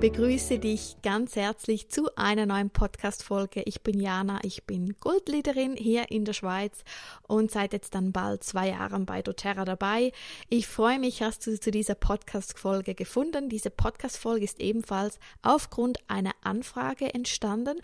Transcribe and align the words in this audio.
begrüße 0.00 0.60
dich 0.60 0.94
ganz 1.02 1.34
herzlich 1.34 1.88
zu 1.88 2.08
einer 2.14 2.46
neuen 2.46 2.70
Podcast-Folge. 2.70 3.62
Ich 3.64 3.82
bin 3.82 3.98
Jana, 3.98 4.38
ich 4.44 4.62
bin 4.62 4.94
Goldleaderin 5.00 5.74
hier 5.74 6.12
in 6.12 6.24
der 6.24 6.34
Schweiz 6.34 6.84
und 7.26 7.50
seit 7.50 7.72
jetzt 7.72 7.96
dann 7.96 8.12
bald 8.12 8.44
zwei 8.44 8.68
Jahren 8.68 9.06
bei 9.06 9.22
doTERRA 9.22 9.64
dabei. 9.64 10.12
Ich 10.48 10.68
freue 10.68 11.00
mich, 11.00 11.20
hast 11.20 11.44
du 11.48 11.58
zu 11.58 11.72
dieser 11.72 11.96
Podcast-Folge 11.96 12.94
gefunden. 12.94 13.48
Diese 13.48 13.70
Podcast-Folge 13.70 14.44
ist 14.44 14.60
ebenfalls 14.60 15.18
aufgrund 15.42 15.98
einer 16.06 16.32
Anfrage 16.44 17.12
entstanden 17.12 17.80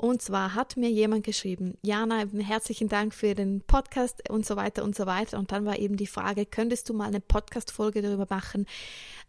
und 0.00 0.22
zwar 0.22 0.54
hat 0.54 0.78
mir 0.78 0.88
jemand 0.88 1.24
geschrieben, 1.24 1.76
Jana, 1.82 2.24
herzlichen 2.38 2.88
Dank 2.88 3.12
für 3.12 3.34
den 3.34 3.60
Podcast 3.60 4.30
und 4.30 4.46
so 4.46 4.56
weiter 4.56 4.82
und 4.82 4.96
so 4.96 5.04
weiter. 5.04 5.38
Und 5.38 5.52
dann 5.52 5.66
war 5.66 5.78
eben 5.78 5.98
die 5.98 6.06
Frage, 6.06 6.46
könntest 6.46 6.88
du 6.88 6.94
mal 6.94 7.08
eine 7.08 7.20
Podcast-Folge 7.20 8.00
darüber 8.00 8.26
machen, 8.30 8.64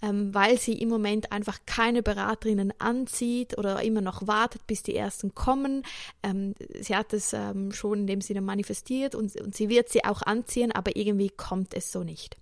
ähm, 0.02 0.34
weil 0.34 0.57
sie 0.57 0.81
im 0.81 0.88
Moment 0.88 1.34
einfach 1.34 1.59
keine 1.66 2.02
Beraterinnen 2.02 2.73
anzieht 2.80 3.57
oder 3.57 3.84
immer 3.84 3.99
noch 3.99 4.27
wartet, 4.27 4.66
bis 4.66 4.81
die 4.81 4.95
ersten 4.95 5.35
kommen. 5.35 5.84
Ähm, 6.23 6.55
sie 6.80 6.95
hat 6.95 7.11
es 7.11 7.33
ähm, 7.33 7.73
schon 7.73 7.99
in 7.99 8.08
dem 8.08 8.22
Sinne 8.22 8.39
manifestiert 8.39 9.13
und, 9.13 9.35
und 9.41 9.53
sie 9.53 9.67
wird 9.67 9.89
sie 9.89 10.05
auch 10.05 10.22
anziehen, 10.22 10.72
aber 10.72 10.95
irgendwie 10.95 11.31
kommt 11.31 11.73
es 11.73 11.91
so 11.91 12.05
nicht. 12.05 12.38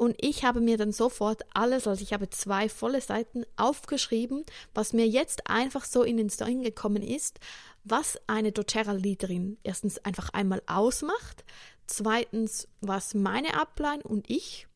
Und 0.00 0.16
ich 0.18 0.44
habe 0.44 0.62
mir 0.62 0.78
dann 0.78 0.92
sofort 0.92 1.42
alles, 1.52 1.86
also 1.86 2.02
ich 2.02 2.14
habe 2.14 2.30
zwei 2.30 2.70
volle 2.70 3.02
Seiten 3.02 3.44
aufgeschrieben, 3.58 4.44
was 4.72 4.94
mir 4.94 5.06
jetzt 5.06 5.50
einfach 5.50 5.84
so 5.84 6.02
in 6.04 6.16
den 6.16 6.30
Sinn 6.30 6.62
gekommen 6.62 7.02
ist, 7.02 7.38
was 7.84 8.18
eine 8.26 8.50
doTERRA-Leaderin 8.50 9.58
erstens 9.62 9.98
einfach 9.98 10.30
einmal 10.30 10.62
ausmacht, 10.66 11.44
zweitens, 11.86 12.66
was 12.80 13.12
meine 13.12 13.60
Upline 13.60 14.02
und 14.02 14.30
ich, 14.30 14.68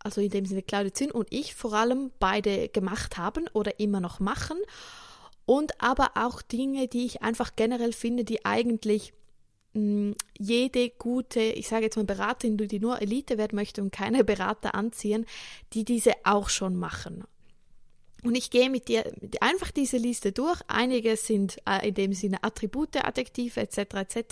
also 0.00 0.20
in 0.20 0.28
dem 0.28 0.44
Sinne 0.44 0.64
Claudia 0.64 0.92
Zinn 0.92 1.12
und 1.12 1.28
ich 1.30 1.54
vor 1.54 1.72
allem 1.72 2.10
beide 2.18 2.68
gemacht 2.68 3.16
haben 3.16 3.48
oder 3.54 3.80
immer 3.80 4.00
noch 4.00 4.20
machen. 4.20 4.58
Und 5.46 5.80
aber 5.80 6.10
auch 6.16 6.42
Dinge, 6.42 6.88
die 6.88 7.06
ich 7.06 7.22
einfach 7.22 7.56
generell 7.56 7.94
finde, 7.94 8.24
die 8.24 8.44
eigentlich 8.44 9.14
jede 9.72 10.90
gute, 10.90 11.40
ich 11.40 11.68
sage 11.68 11.84
jetzt 11.84 11.96
mal 11.96 12.04
Beraterin, 12.04 12.56
die 12.56 12.80
nur 12.80 13.00
Elite 13.00 13.38
werden 13.38 13.54
möchte 13.56 13.82
und 13.82 13.92
keine 13.92 14.24
Berater 14.30 14.74
anziehen, 14.74 15.26
die 15.72 15.84
diese 15.84 16.12
auch 16.24 16.48
schon 16.48 16.76
machen. 16.76 17.24
Und 18.22 18.34
ich 18.34 18.50
gehe 18.50 18.68
mit 18.68 18.88
dir 18.88 19.10
einfach 19.40 19.70
diese 19.70 19.96
Liste 19.96 20.32
durch. 20.32 20.60
Einige 20.68 21.16
sind 21.16 21.56
äh, 21.66 21.88
in 21.88 21.94
dem 21.94 22.12
Sinne 22.12 22.42
Attribute, 22.42 22.96
Adjektive 22.96 23.60
etc. 23.60 23.78
etc. 23.78 24.24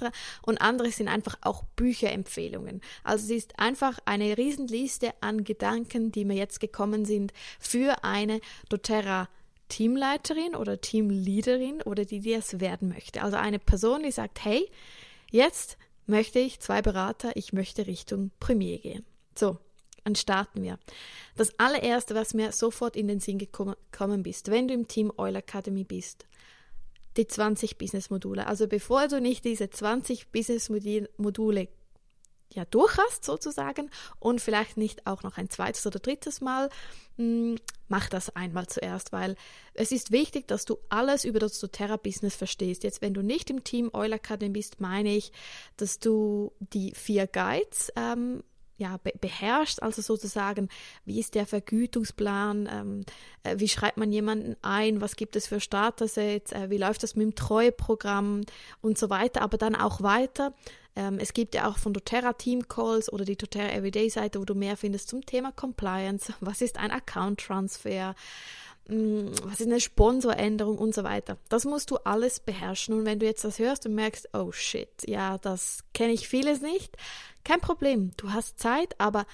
Und 0.43 0.61
andere 0.61 0.91
sind 0.91 1.09
einfach 1.09 1.39
auch 1.41 1.65
Bücherempfehlungen. 1.77 2.83
Also 3.03 3.25
es 3.25 3.45
ist 3.45 3.59
einfach 3.59 3.99
eine 4.05 4.37
Riesenliste 4.37 5.13
an 5.21 5.45
Gedanken, 5.45 6.13
die 6.13 6.27
mir 6.27 6.37
jetzt 6.37 6.61
gekommen 6.61 7.07
sind 7.07 7.33
für 7.59 8.05
eine 8.05 8.41
doTERRA 8.69 9.29
Teamleiterin 9.69 10.55
oder 10.55 10.81
Teamleaderin 10.81 11.83
oder 11.83 12.05
die, 12.05 12.21
die 12.21 12.33
es 12.33 12.61
werden 12.61 12.89
möchte. 12.89 13.23
Also 13.23 13.37
eine 13.37 13.59
Person, 13.59 14.03
die 14.03 14.11
sagt, 14.11 14.45
hey, 14.45 14.69
Jetzt 15.31 15.77
möchte 16.07 16.39
ich 16.39 16.61
zwei 16.61 16.83
Berater, 16.83 17.33
ich 17.35 17.53
möchte 17.53 17.87
Richtung 17.87 18.31
Premier 18.41 18.79
gehen. 18.79 19.05
So, 19.35 19.59
dann 20.05 20.15
starten 20.15 20.63
wir. 20.63 20.79
Das 21.37 21.59
allererste, 21.59 22.15
was 22.15 22.35
mir 22.35 22.53
sofort 22.53 22.97
in 22.97 23.09
den 23.09 23.21
Sinn 23.21 23.39
gekommen 23.39 24.23
bist, 24.23 24.51
wenn 24.51 24.69
du 24.69 24.75
im 24.75 24.89
Team 24.89 25.13
Oil 25.17 25.37
Academy 25.37 25.85
bist, 25.85 26.27
die 27.19 27.27
20 27.27 27.77
Business 27.77 28.11
Module. 28.11 28.47
Also 28.47 28.69
bevor 28.69 29.09
du 29.09 29.21
nicht 29.21 29.45
diese 29.45 29.69
20 29.69 30.31
Business 30.31 30.71
Module 30.71 31.69
ja 32.51 32.65
durch 32.65 32.97
hast 32.97 33.25
sozusagen 33.25 33.91
und 34.21 34.41
vielleicht 34.41 34.77
nicht 34.77 35.07
auch 35.07 35.23
noch 35.23 35.37
ein 35.37 35.51
zweites 35.51 35.87
oder 35.87 35.99
drittes 35.99 36.41
Mal, 36.41 36.71
hm, 37.17 37.57
mach 37.89 38.09
das 38.09 38.35
einmal 38.35 38.67
zuerst, 38.69 39.13
weil 39.13 39.37
es 39.75 39.93
ist 39.93 40.13
wichtig, 40.13 40.47
dass 40.49 40.65
du 40.65 40.79
alles 40.89 41.25
über 41.25 41.39
das 41.39 41.59
doTERRA-Business 41.59 42.37
verstehst. 42.37 42.85
Jetzt, 42.85 43.03
wenn 43.03 43.15
du 43.15 43.23
nicht 43.23 43.51
im 43.51 43.65
Team 43.65 43.91
Oil 43.93 44.13
Academy 44.13 44.51
bist, 44.51 44.81
meine 44.81 45.15
ich, 45.15 45.33
dass 45.77 45.99
du 45.99 46.53
die 46.61 46.93
vier 46.95 47.27
Guides 47.27 47.93
ähm, 47.97 48.43
ja, 48.79 48.97
be 48.99 49.13
beherrschst, 49.21 49.83
also 49.83 50.01
sozusagen, 50.01 50.69
wie 51.05 51.19
ist 51.19 51.35
der 51.35 51.47
Vergütungsplan, 51.47 52.69
ähm, 52.73 53.05
äh, 53.43 53.57
wie 53.59 53.69
schreibt 53.69 53.97
man 53.97 54.13
jemanden 54.13 54.57
ein, 54.63 55.01
was 55.01 55.17
gibt 55.17 55.35
es 55.35 55.49
für 55.49 55.61
Starter-Sets, 55.61 56.53
äh, 56.53 56.71
wie 56.71 56.79
läuft 56.79 57.03
das 57.03 57.17
mit 57.17 57.25
dem 57.25 57.35
Treueprogramm? 57.35 58.43
Und 58.81 58.97
so 58.97 59.11
weiter, 59.11 59.43
aber 59.43 59.59
dann 59.59 59.75
auch 59.75 60.03
weiter. 60.03 60.55
Ähm, 60.99 61.21
es 61.21 61.33
gibt 61.33 61.55
ja 61.55 61.69
auch 61.71 61.79
von 61.79 61.93
doTERRA 61.93 62.33
Team 62.33 62.67
Calls 62.67 63.11
oder 63.13 63.25
die 63.25 63.37
doTERRA 63.37 63.71
Everyday 63.71 64.11
Seite, 64.11 64.41
wo 64.41 64.45
du 64.45 64.57
mehr 64.57 64.77
findest 64.77 65.09
zum 65.09 65.25
Thema 65.25 65.53
Compliance, 65.53 66.35
was 66.41 66.61
ist 66.61 66.77
ein 66.77 66.91
Account 66.91 67.39
Transfer, 67.39 68.17
mm, 68.89 69.29
was 69.45 69.61
ist 69.61 69.69
eine 69.69 69.81
Sponsoränderung 69.81 70.77
und 70.77 70.97
so 70.97 71.05
weiter. 71.05 71.39
Das 71.49 71.65
musst 71.65 71.93
du 71.93 71.99
alles 71.99 72.41
beherrschen. 72.41 72.95
Und 72.95 73.07
wenn 73.07 73.21
du 73.21 73.27
jetzt 73.27 73.45
das 73.45 73.61
hörst 73.61 73.87
und 73.87 73.95
merkst, 73.95 74.31
oh 74.35 74.51
shit, 74.51 74.91
ja, 75.07 75.39
das 75.39 75.85
kenne 75.95 76.13
ich 76.13 76.27
vieles 76.27 76.61
nicht, 76.63 76.97
kein 77.45 77.61
Problem, 77.61 78.11
du 78.17 78.33
hast 78.33 78.59
Zeit, 78.59 78.97
aber 78.99 79.25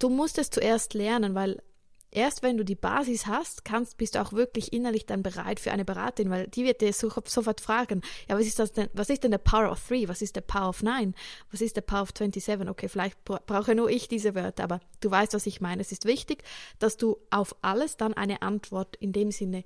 du 0.00 0.08
musst 0.08 0.38
es 0.38 0.50
zuerst 0.50 0.92
lernen, 0.92 1.36
weil 1.36 1.62
erst 2.12 2.42
wenn 2.42 2.56
du 2.56 2.64
die 2.64 2.76
Basis 2.76 3.26
hast, 3.26 3.64
kannst, 3.64 3.96
bist 3.96 4.14
du 4.14 4.20
auch 4.20 4.32
wirklich 4.32 4.72
innerlich 4.72 5.06
dann 5.06 5.22
bereit 5.22 5.58
für 5.58 5.72
eine 5.72 5.84
Beraterin, 5.84 6.30
weil 6.30 6.46
die 6.46 6.64
wird 6.64 6.80
dir 6.80 6.92
sofort 6.92 7.60
fragen, 7.60 8.02
ja, 8.28 8.38
was 8.38 8.46
ist 8.46 8.58
das 8.58 8.72
denn, 8.72 8.88
was 8.92 9.10
ist 9.10 9.24
denn 9.24 9.30
der 9.30 9.38
Power 9.38 9.70
of 9.70 9.82
Three, 9.86 10.08
was 10.08 10.22
ist 10.22 10.36
der 10.36 10.42
Power 10.42 10.68
of 10.68 10.82
Nine, 10.82 11.14
was 11.50 11.60
ist 11.60 11.76
der 11.76 11.80
Power 11.80 12.02
of 12.02 12.10
27? 12.16 12.68
Okay, 12.68 12.88
vielleicht 12.88 13.24
brauche 13.24 13.74
nur 13.74 13.90
ich 13.90 14.08
diese 14.08 14.34
Wörter, 14.34 14.64
aber 14.64 14.80
du 15.00 15.10
weißt, 15.10 15.34
was 15.34 15.46
ich 15.46 15.60
meine. 15.60 15.80
Es 15.80 15.90
ist 15.90 16.04
wichtig, 16.04 16.44
dass 16.78 16.96
du 16.96 17.18
auf 17.30 17.56
alles 17.62 17.96
dann 17.96 18.14
eine 18.14 18.42
Antwort 18.42 18.96
in 18.96 19.12
dem 19.12 19.30
Sinne 19.30 19.64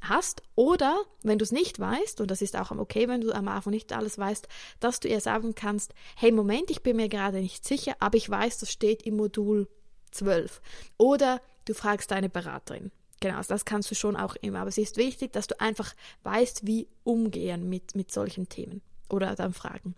hast 0.00 0.42
oder 0.54 1.02
wenn 1.22 1.38
du 1.38 1.44
es 1.44 1.52
nicht 1.52 1.78
weißt, 1.78 2.20
und 2.20 2.30
das 2.30 2.42
ist 2.42 2.56
auch 2.56 2.70
okay, 2.70 3.08
wenn 3.08 3.20
du 3.20 3.32
am 3.32 3.48
Anfang 3.48 3.72
nicht 3.72 3.92
alles 3.92 4.18
weißt, 4.18 4.48
dass 4.80 5.00
du 5.00 5.08
ihr 5.08 5.20
sagen 5.20 5.54
kannst, 5.54 5.94
hey 6.16 6.32
Moment, 6.32 6.70
ich 6.70 6.82
bin 6.82 6.96
mir 6.96 7.08
gerade 7.08 7.40
nicht 7.40 7.64
sicher, 7.64 7.94
aber 8.00 8.16
ich 8.16 8.28
weiß, 8.28 8.58
das 8.58 8.72
steht 8.72 9.02
im 9.02 9.16
Modul 9.16 9.68
12. 10.12 10.60
Oder 10.96 11.40
du 11.64 11.74
fragst 11.74 12.10
deine 12.10 12.28
Beraterin. 12.28 12.90
Genau, 13.20 13.36
also 13.36 13.54
das 13.54 13.64
kannst 13.64 13.90
du 13.90 13.94
schon 13.94 14.16
auch 14.16 14.36
immer, 14.36 14.60
aber 14.60 14.68
es 14.68 14.78
ist 14.78 14.96
wichtig, 14.96 15.32
dass 15.32 15.46
du 15.46 15.58
einfach 15.60 15.94
weißt, 16.24 16.66
wie 16.66 16.88
umgehen 17.04 17.68
mit, 17.68 17.94
mit 17.94 18.12
solchen 18.12 18.48
Themen 18.48 18.82
oder 19.08 19.34
dann 19.34 19.54
Fragen. 19.54 19.94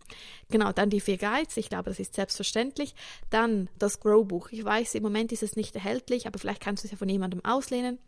Genau, 0.50 0.72
dann 0.72 0.90
die 0.90 1.00
vier 1.00 1.16
Guides, 1.16 1.56
ich 1.56 1.68
glaube, 1.68 1.90
das 1.90 1.98
ist 1.98 2.14
selbstverständlich. 2.14 2.94
Dann 3.30 3.68
das 3.78 4.00
Grow-Buch. 4.00 4.50
Ich 4.50 4.64
weiß, 4.64 4.94
im 4.94 5.02
Moment 5.02 5.32
ist 5.32 5.42
es 5.42 5.56
nicht 5.56 5.74
erhältlich, 5.74 6.26
aber 6.26 6.38
vielleicht 6.38 6.60
kannst 6.60 6.84
du 6.84 6.86
es 6.86 6.92
ja 6.92 6.98
von 6.98 7.08
jemandem 7.08 7.44
auslehnen 7.44 7.98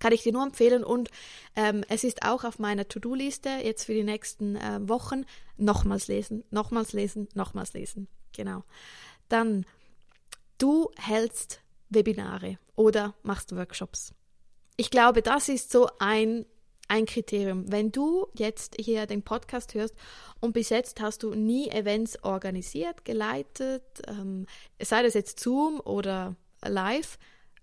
kann 0.00 0.12
ich 0.12 0.22
dir 0.22 0.32
nur 0.32 0.42
empfehlen 0.42 0.82
und 0.82 1.10
ähm, 1.54 1.84
es 1.88 2.02
ist 2.02 2.22
auch 2.24 2.42
auf 2.42 2.58
meiner 2.58 2.88
To-Do-Liste 2.88 3.50
jetzt 3.62 3.84
für 3.84 3.94
die 3.94 4.02
nächsten 4.02 4.56
äh, 4.56 4.80
Wochen 4.88 5.24
nochmals 5.56 6.08
lesen, 6.08 6.42
nochmals 6.50 6.92
lesen, 6.92 7.28
nochmals 7.34 7.74
lesen. 7.74 8.08
Genau. 8.32 8.64
Dann, 9.28 9.66
du 10.58 10.90
hältst 10.96 11.60
Webinare 11.90 12.58
oder 12.80 13.14
machst 13.22 13.54
Workshops. 13.54 14.14
Ich 14.78 14.90
glaube, 14.90 15.20
das 15.20 15.50
ist 15.50 15.70
so 15.70 15.90
ein 15.98 16.46
ein 16.88 17.06
Kriterium. 17.06 17.70
Wenn 17.70 17.92
du 17.92 18.26
jetzt 18.34 18.74
hier 18.80 19.06
den 19.06 19.22
Podcast 19.22 19.74
hörst 19.74 19.94
und 20.40 20.54
bis 20.54 20.70
jetzt 20.70 21.00
hast 21.00 21.22
du 21.22 21.34
nie 21.34 21.68
Events 21.70 22.24
organisiert, 22.24 23.04
geleitet, 23.04 23.84
ähm, 24.08 24.46
sei 24.82 25.04
das 25.04 25.14
jetzt 25.14 25.38
Zoom 25.38 25.78
oder 25.78 26.34
live, 26.62 27.16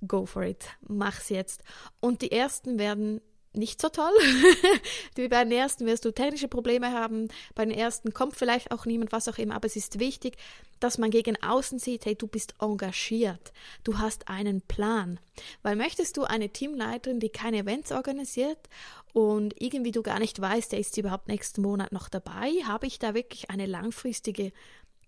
go 0.07 0.25
for 0.25 0.44
it, 0.44 0.66
mach's 0.88 1.28
jetzt. 1.28 1.61
Und 1.99 2.22
die 2.22 2.31
ersten 2.31 2.79
werden 2.79 3.19
nicht 3.57 3.81
so 3.81 3.90
toll. 3.90 4.13
bei 5.16 5.28
den 5.28 5.52
ersten 5.52 5.85
wirst 5.85 6.05
du 6.05 6.11
technische 6.11 6.47
Probleme 6.47 6.91
haben, 6.91 7.28
bei 7.55 7.66
den 7.66 7.78
ersten 7.78 8.14
kommt 8.14 8.35
vielleicht 8.35 8.72
auch 8.72 8.85
niemand, 8.85 9.11
was 9.11 9.28
auch 9.28 9.37
immer, 9.37 9.55
aber 9.55 9.66
es 9.66 9.76
ist 9.76 9.99
wichtig, 9.99 10.37
dass 10.79 10.97
man 10.97 11.09
gegen 11.09 11.41
außen 11.41 11.79
sieht, 11.79 12.05
hey, 12.05 12.16
du 12.16 12.28
bist 12.28 12.53
engagiert, 12.59 13.52
du 13.84 13.97
hast 13.97 14.28
einen 14.28 14.61
Plan. 14.61 15.20
Weil 15.64 15.76
möchtest 15.76 16.17
du 16.17 16.23
eine 16.23 16.49
Teamleiterin, 16.49 17.20
die 17.20 17.29
keine 17.29 17.58
Events 17.58 17.91
organisiert 17.91 18.59
und 19.14 19.59
irgendwie 19.61 19.91
du 19.91 20.03
gar 20.03 20.20
nicht 20.20 20.40
weißt, 20.40 20.72
der 20.72 20.79
ist 20.79 20.97
überhaupt 20.97 21.28
nächsten 21.28 21.61
Monat 21.61 21.91
noch 21.91 22.09
dabei, 22.09 22.52
habe 22.66 22.87
ich 22.87 22.99
da 22.99 23.14
wirklich 23.14 23.49
eine 23.49 23.66
langfristige 23.66 24.52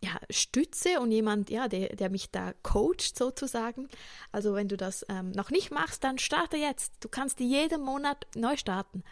ja, 0.02 0.12
Stütze 0.30 1.00
und 1.00 1.12
jemand, 1.12 1.50
ja, 1.50 1.68
der, 1.68 1.96
der 1.96 2.10
mich 2.10 2.32
da 2.32 2.54
coacht 2.64 3.18
sozusagen. 3.18 3.90
Also 4.32 4.54
wenn 4.54 4.68
du 4.68 4.78
das 4.78 5.06
ähm, 5.10 5.32
noch 5.32 5.50
nicht 5.50 5.72
machst, 5.72 6.04
dann 6.04 6.18
starte 6.18 6.58
jetzt. 6.58 6.94
Du 7.02 7.10
kannst 7.10 7.40
jeden 7.40 7.82
Monat 7.82 8.28
neu 8.36 8.56
starten. 8.56 9.04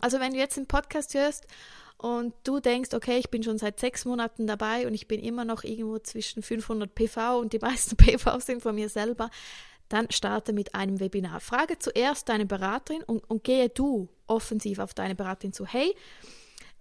Also 0.00 0.20
wenn 0.20 0.32
du 0.32 0.38
jetzt 0.38 0.58
einen 0.58 0.66
Podcast 0.66 1.14
hörst 1.14 1.46
und 1.96 2.34
du 2.44 2.60
denkst, 2.60 2.92
okay, 2.92 3.18
ich 3.18 3.30
bin 3.30 3.42
schon 3.42 3.56
seit 3.56 3.80
sechs 3.80 4.04
Monaten 4.04 4.46
dabei 4.46 4.86
und 4.86 4.92
ich 4.92 5.08
bin 5.08 5.20
immer 5.20 5.46
noch 5.46 5.64
irgendwo 5.64 5.98
zwischen 5.98 6.42
500 6.42 6.94
PV 6.94 7.38
und 7.38 7.52
die 7.54 7.58
meisten 7.58 7.96
PV 7.96 8.38
sind 8.40 8.62
von 8.62 8.74
mir 8.74 8.90
selber, 8.90 9.30
dann 9.88 10.10
starte 10.10 10.52
mit 10.52 10.74
einem 10.74 11.00
Webinar. 11.00 11.40
Frage 11.40 11.78
zuerst 11.78 12.28
deine 12.28 12.44
Beraterin 12.44 13.02
und, 13.04 13.28
und 13.30 13.44
gehe 13.44 13.68
du 13.70 14.08
offensiv 14.26 14.80
auf 14.80 14.92
deine 14.92 15.14
Beraterin 15.14 15.52
zu. 15.52 15.64
Hey, 15.64 15.94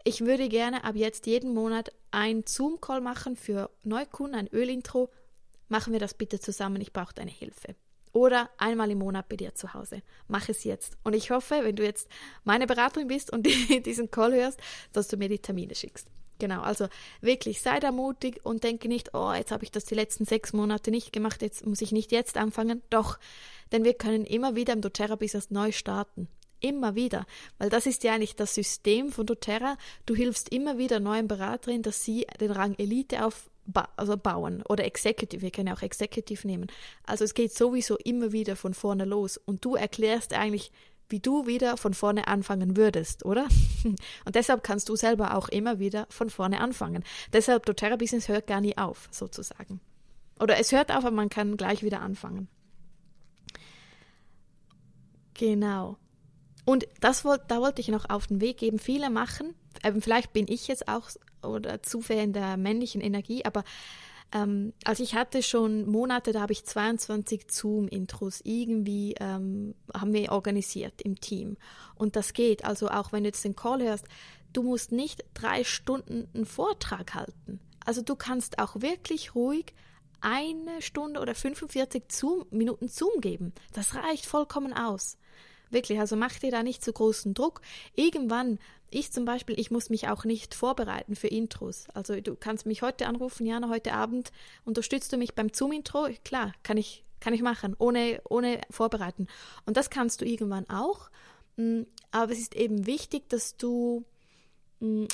ich 0.06 0.22
würde 0.22 0.48
gerne 0.48 0.84
ab 0.84 0.96
jetzt 0.96 1.26
jeden 1.26 1.54
Monat 1.54 1.92
ein 2.12 2.44
Zoom-Call 2.46 3.02
machen 3.02 3.36
für 3.36 3.72
Neukunden, 3.84 4.40
ein 4.40 4.48
Ölintro. 4.54 5.10
Machen 5.68 5.94
wir 5.94 6.00
das 6.00 6.14
bitte 6.14 6.40
zusammen, 6.40 6.80
ich 6.80 6.94
brauche 6.94 7.14
deine 7.14 7.32
Hilfe. 7.32 7.76
oder 8.14 8.50
einmal 8.58 8.90
im 8.92 9.00
Monat 9.00 9.28
bei 9.28 9.36
dir 9.36 9.56
zu 9.56 9.74
Hause. 9.74 10.02
Mach 10.30 10.48
es 10.48 10.64
jetzt. 10.64 10.96
Und 11.04 11.14
ich 11.14 11.32
hoffe, 11.32 11.60
wenn 11.64 11.76
du 11.76 11.84
jetzt 11.84 12.08
meine 12.46 12.66
Beraterin 12.66 13.10
bist 13.10 13.34
und 13.34 13.46
diesen 13.86 14.10
Call 14.10 14.34
hörst, 14.34 14.60
dass 14.94 15.10
du 15.10 15.18
mir 15.18 15.28
die 15.28 15.40
Termine 15.40 15.76
schickst. 15.76 16.08
Genau, 16.40 16.62
also 16.62 16.88
wirklich 17.22 17.62
sei 17.62 17.80
da 17.80 17.92
mutig 17.92 18.42
und 18.44 18.64
denke 18.64 18.88
nicht, 18.88 19.14
oh, 19.14 19.34
jetzt 19.34 19.52
habe 19.52 19.64
ich 19.64 19.72
das 19.72 19.86
die 19.86 19.96
letzten 19.96 20.26
sechs 20.26 20.54
Monate 20.54 20.92
nicht 20.92 21.14
gemacht, 21.14 21.42
jetzt 21.42 21.66
muss 21.66 21.82
ich 21.82 21.92
nicht 21.92 22.12
jetzt 22.12 22.38
anfangen. 22.38 22.82
Doch, 22.90 23.20
denn 23.72 23.84
wir 23.84 23.96
können 23.96 24.26
immer 24.26 24.56
wieder 24.56 24.74
im 24.74 24.82
doTERRA-Business 24.82 25.50
neu 25.50 25.72
starten. 25.72 26.28
Immer 26.66 26.96
wieder. 26.96 27.28
Weil 27.60 27.70
das 27.70 27.86
ist 27.86 28.04
ja 28.04 28.16
eigentlich 28.16 28.36
das 28.36 28.56
System 28.56 29.12
von 29.12 29.28
doTERRA. 29.28 29.78
Du 30.08 30.16
hilfst 30.16 30.50
immer 30.50 30.80
wieder 30.80 31.00
neuen 31.00 31.28
Beraterinnen, 31.28 31.84
dass 31.84 32.04
sie 32.04 32.26
den 32.42 32.50
Rang 32.50 32.74
Elite 32.80 33.24
auf 33.24 33.52
also 33.98 34.14
oder 34.14 34.86
Executive, 34.86 35.42
wir 35.42 35.52
können 35.52 35.74
auch 35.74 35.82
Executive 35.82 36.46
nehmen. 36.46 36.68
Also 37.04 37.24
es 37.24 37.34
geht 37.34 37.52
sowieso 37.54 37.98
immer 37.98 38.32
wieder 38.32 38.56
von 38.56 38.74
vorne 38.74 39.06
los 39.06 39.38
und 39.38 39.64
du 39.66 39.76
erklärst 39.76 40.34
eigentlich, 40.34 40.72
wie 41.10 41.20
du 41.20 41.46
wieder 41.46 41.78
von 41.78 41.94
vorne 41.94 42.28
anfangen 42.28 42.78
würdest, 42.78 43.26
oder? 43.26 43.48
Und 44.26 44.36
deshalb 44.36 44.64
kannst 44.64 44.90
du 44.90 44.96
selber 44.96 45.38
auch 45.38 45.50
immer 45.50 45.78
wieder 45.78 46.08
von 46.10 46.32
vorne 46.32 46.60
anfangen. 46.60 47.04
Deshalb 47.32 47.68
doTERRA 47.68 47.96
Business 47.96 48.28
hört 48.28 48.48
gar 48.48 48.60
nie 48.60 48.76
auf, 48.76 49.08
sozusagen. 49.12 49.82
Oder 50.40 50.58
es 50.60 50.72
hört 50.72 50.90
auf, 50.90 51.06
aber 51.06 51.12
man 51.12 51.30
kann 51.30 51.58
gleich 51.58 51.84
wieder 51.84 52.02
anfangen. 52.02 52.48
Genau. 55.36 55.98
Und 56.66 56.88
das 57.00 57.24
da 57.24 57.62
wollte 57.62 57.82
ich 57.82 57.90
noch 57.90 58.10
auf 58.10 58.28
den 58.28 58.42
Weg 58.42 58.58
geben. 58.58 58.80
Viele 58.80 59.10
machen, 59.10 59.54
eben 59.86 60.02
vielleicht 60.02 60.34
bin 60.34 60.48
ich 60.48 60.68
jetzt 60.68 60.88
auch 60.88 61.10
oder 61.44 61.84
zu 61.84 62.02
in 62.10 62.34
der 62.34 62.58
männlichen 62.58 63.02
Energie, 63.02 63.46
aber 63.46 63.64
ähm, 64.32 64.74
also 64.84 65.04
ich 65.04 65.16
hatte 65.16 65.44
schon 65.44 65.88
Monate, 65.88 66.32
da 66.32 66.42
habe 66.42 66.54
ich 66.54 66.66
22 66.66 67.46
Zoom-Intros 67.50 68.42
irgendwie 68.44 69.16
ähm, 69.20 69.76
haben 69.94 70.14
wir 70.14 70.32
organisiert 70.32 71.02
im 71.02 71.20
Team. 71.20 71.58
Und 71.96 72.16
das 72.16 72.34
geht. 72.34 72.66
Also 72.66 72.90
auch 72.90 73.12
wenn 73.12 73.24
du 73.24 73.30
jetzt 73.30 73.46
den 73.46 73.56
Call 73.56 73.84
hörst, 73.84 74.06
du 74.54 74.64
musst 74.64 74.92
nicht 74.92 75.24
drei 75.34 75.64
Stunden 75.64 76.28
einen 76.34 76.46
Vortrag 76.46 77.14
halten. 77.14 77.60
Also 77.86 78.02
du 78.02 78.16
kannst 78.16 78.60
auch 78.60 78.82
wirklich 78.82 79.36
ruhig 79.36 79.74
eine 80.22 80.82
Stunde 80.82 81.20
oder 81.20 81.36
45 81.36 82.06
Zoom, 82.10 82.46
Minuten 82.50 82.88
Zoom 82.88 83.22
geben. 83.22 83.54
Das 83.74 83.94
reicht 83.96 84.26
vollkommen 84.26 84.74
aus. 84.74 85.18
Wirklich, 85.76 86.00
also 86.00 86.16
mach 86.16 86.40
dir 86.40 86.52
da 86.52 86.64
nicht 86.64 86.82
zu 86.82 86.94
großen 86.94 87.34
Druck. 87.34 87.60
Irgendwann, 87.96 88.60
ich 88.90 89.12
zum 89.12 89.26
Beispiel, 89.26 89.60
ich 89.60 89.72
muss 89.72 89.90
mich 89.90 90.08
auch 90.08 90.24
nicht 90.24 90.56
vorbereiten 90.56 91.18
für 91.18 91.28
Intros. 91.28 91.88
Also 91.94 92.22
du 92.22 92.38
kannst 92.38 92.66
mich 92.66 92.82
heute 92.82 93.08
anrufen, 93.08 93.46
Jana, 93.46 93.68
heute 93.68 93.92
Abend 93.92 94.32
unterstützt 94.64 95.12
du 95.12 95.18
mich 95.18 95.36
beim 95.36 95.54
Zoom-Intro? 95.54 96.08
Klar, 96.24 96.54
kann 96.64 96.78
ich, 96.78 97.04
kann 97.20 97.34
ich 97.34 97.42
machen, 97.42 97.76
ohne, 97.78 98.22
ohne 98.30 98.62
vorbereiten. 98.70 99.28
Und 99.66 99.76
das 99.76 99.90
kannst 99.90 100.22
du 100.22 100.26
irgendwann 100.26 100.70
auch. 100.70 101.10
Mm, 101.58 101.82
aber 102.12 102.32
es 102.32 102.40
ist 102.40 102.56
eben 102.56 102.86
wichtig, 102.86 103.28
dass 103.28 103.58
du 103.58 104.06
mm, 104.80 105.08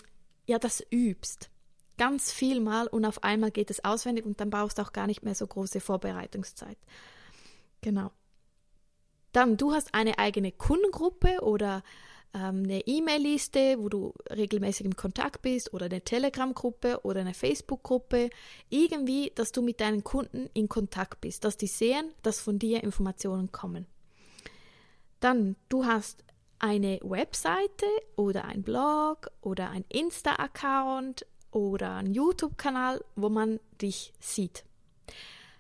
ja 0.46 0.60
das 0.60 0.86
übst. 0.92 1.50
Ganz 1.98 2.32
viel 2.32 2.60
mal 2.60 2.86
und 2.86 3.04
auf 3.04 3.24
einmal 3.24 3.50
geht 3.50 3.72
es 3.72 3.84
auswendig 3.84 4.28
und 4.28 4.40
dann 4.40 4.52
brauchst 4.52 4.78
du 4.78 4.84
auch 4.84 4.94
gar 4.94 5.08
nicht 5.08 5.24
mehr 5.24 5.34
so 5.34 5.48
große 5.48 5.80
Vorbereitungszeit. 5.80 6.78
Genau. 7.82 8.12
Dann, 9.32 9.58
du 9.58 9.74
hast 9.74 9.94
eine 9.94 10.18
eigene 10.18 10.52
Kundengruppe 10.52 11.42
oder 11.42 11.84
ähm, 12.34 12.64
eine 12.64 12.86
E-Mail-Liste, 12.86 13.78
wo 13.80 13.90
du 13.90 14.14
regelmäßig 14.30 14.86
im 14.86 14.96
Kontakt 14.96 15.42
bist 15.42 15.74
oder 15.74 15.86
eine 15.86 16.02
Telegram-Gruppe 16.02 17.02
oder 17.04 17.22
eine 17.22 17.34
Facebook-Gruppe. 17.34 18.30
Irgendwie, 18.70 19.32
dass 19.36 19.52
du 19.52 19.62
mit 19.62 19.80
deinen 19.80 20.04
Kunden 20.04 20.50
in 20.54 20.70
Kontakt 20.70 21.22
bist, 21.22 21.44
dass 21.44 21.58
die 21.58 21.68
sehen, 21.68 22.12
dass 22.24 22.40
von 22.40 22.60
dir 22.60 22.84
Informationen 22.84 23.52
kommen. 23.52 23.86
Dann, 25.20 25.56
du 25.70 25.86
hast 25.86 26.24
eine 26.60 27.00
Webseite 27.04 27.86
oder 28.16 28.46
ein 28.46 28.64
Blog 28.64 29.32
oder 29.42 29.70
ein 29.70 29.86
Insta-Account 29.90 31.26
oder 31.52 31.96
einen 31.96 32.14
YouTube-Kanal, 32.14 33.04
wo 33.16 33.30
man 33.30 33.60
dich 33.82 34.14
sieht. 34.20 34.64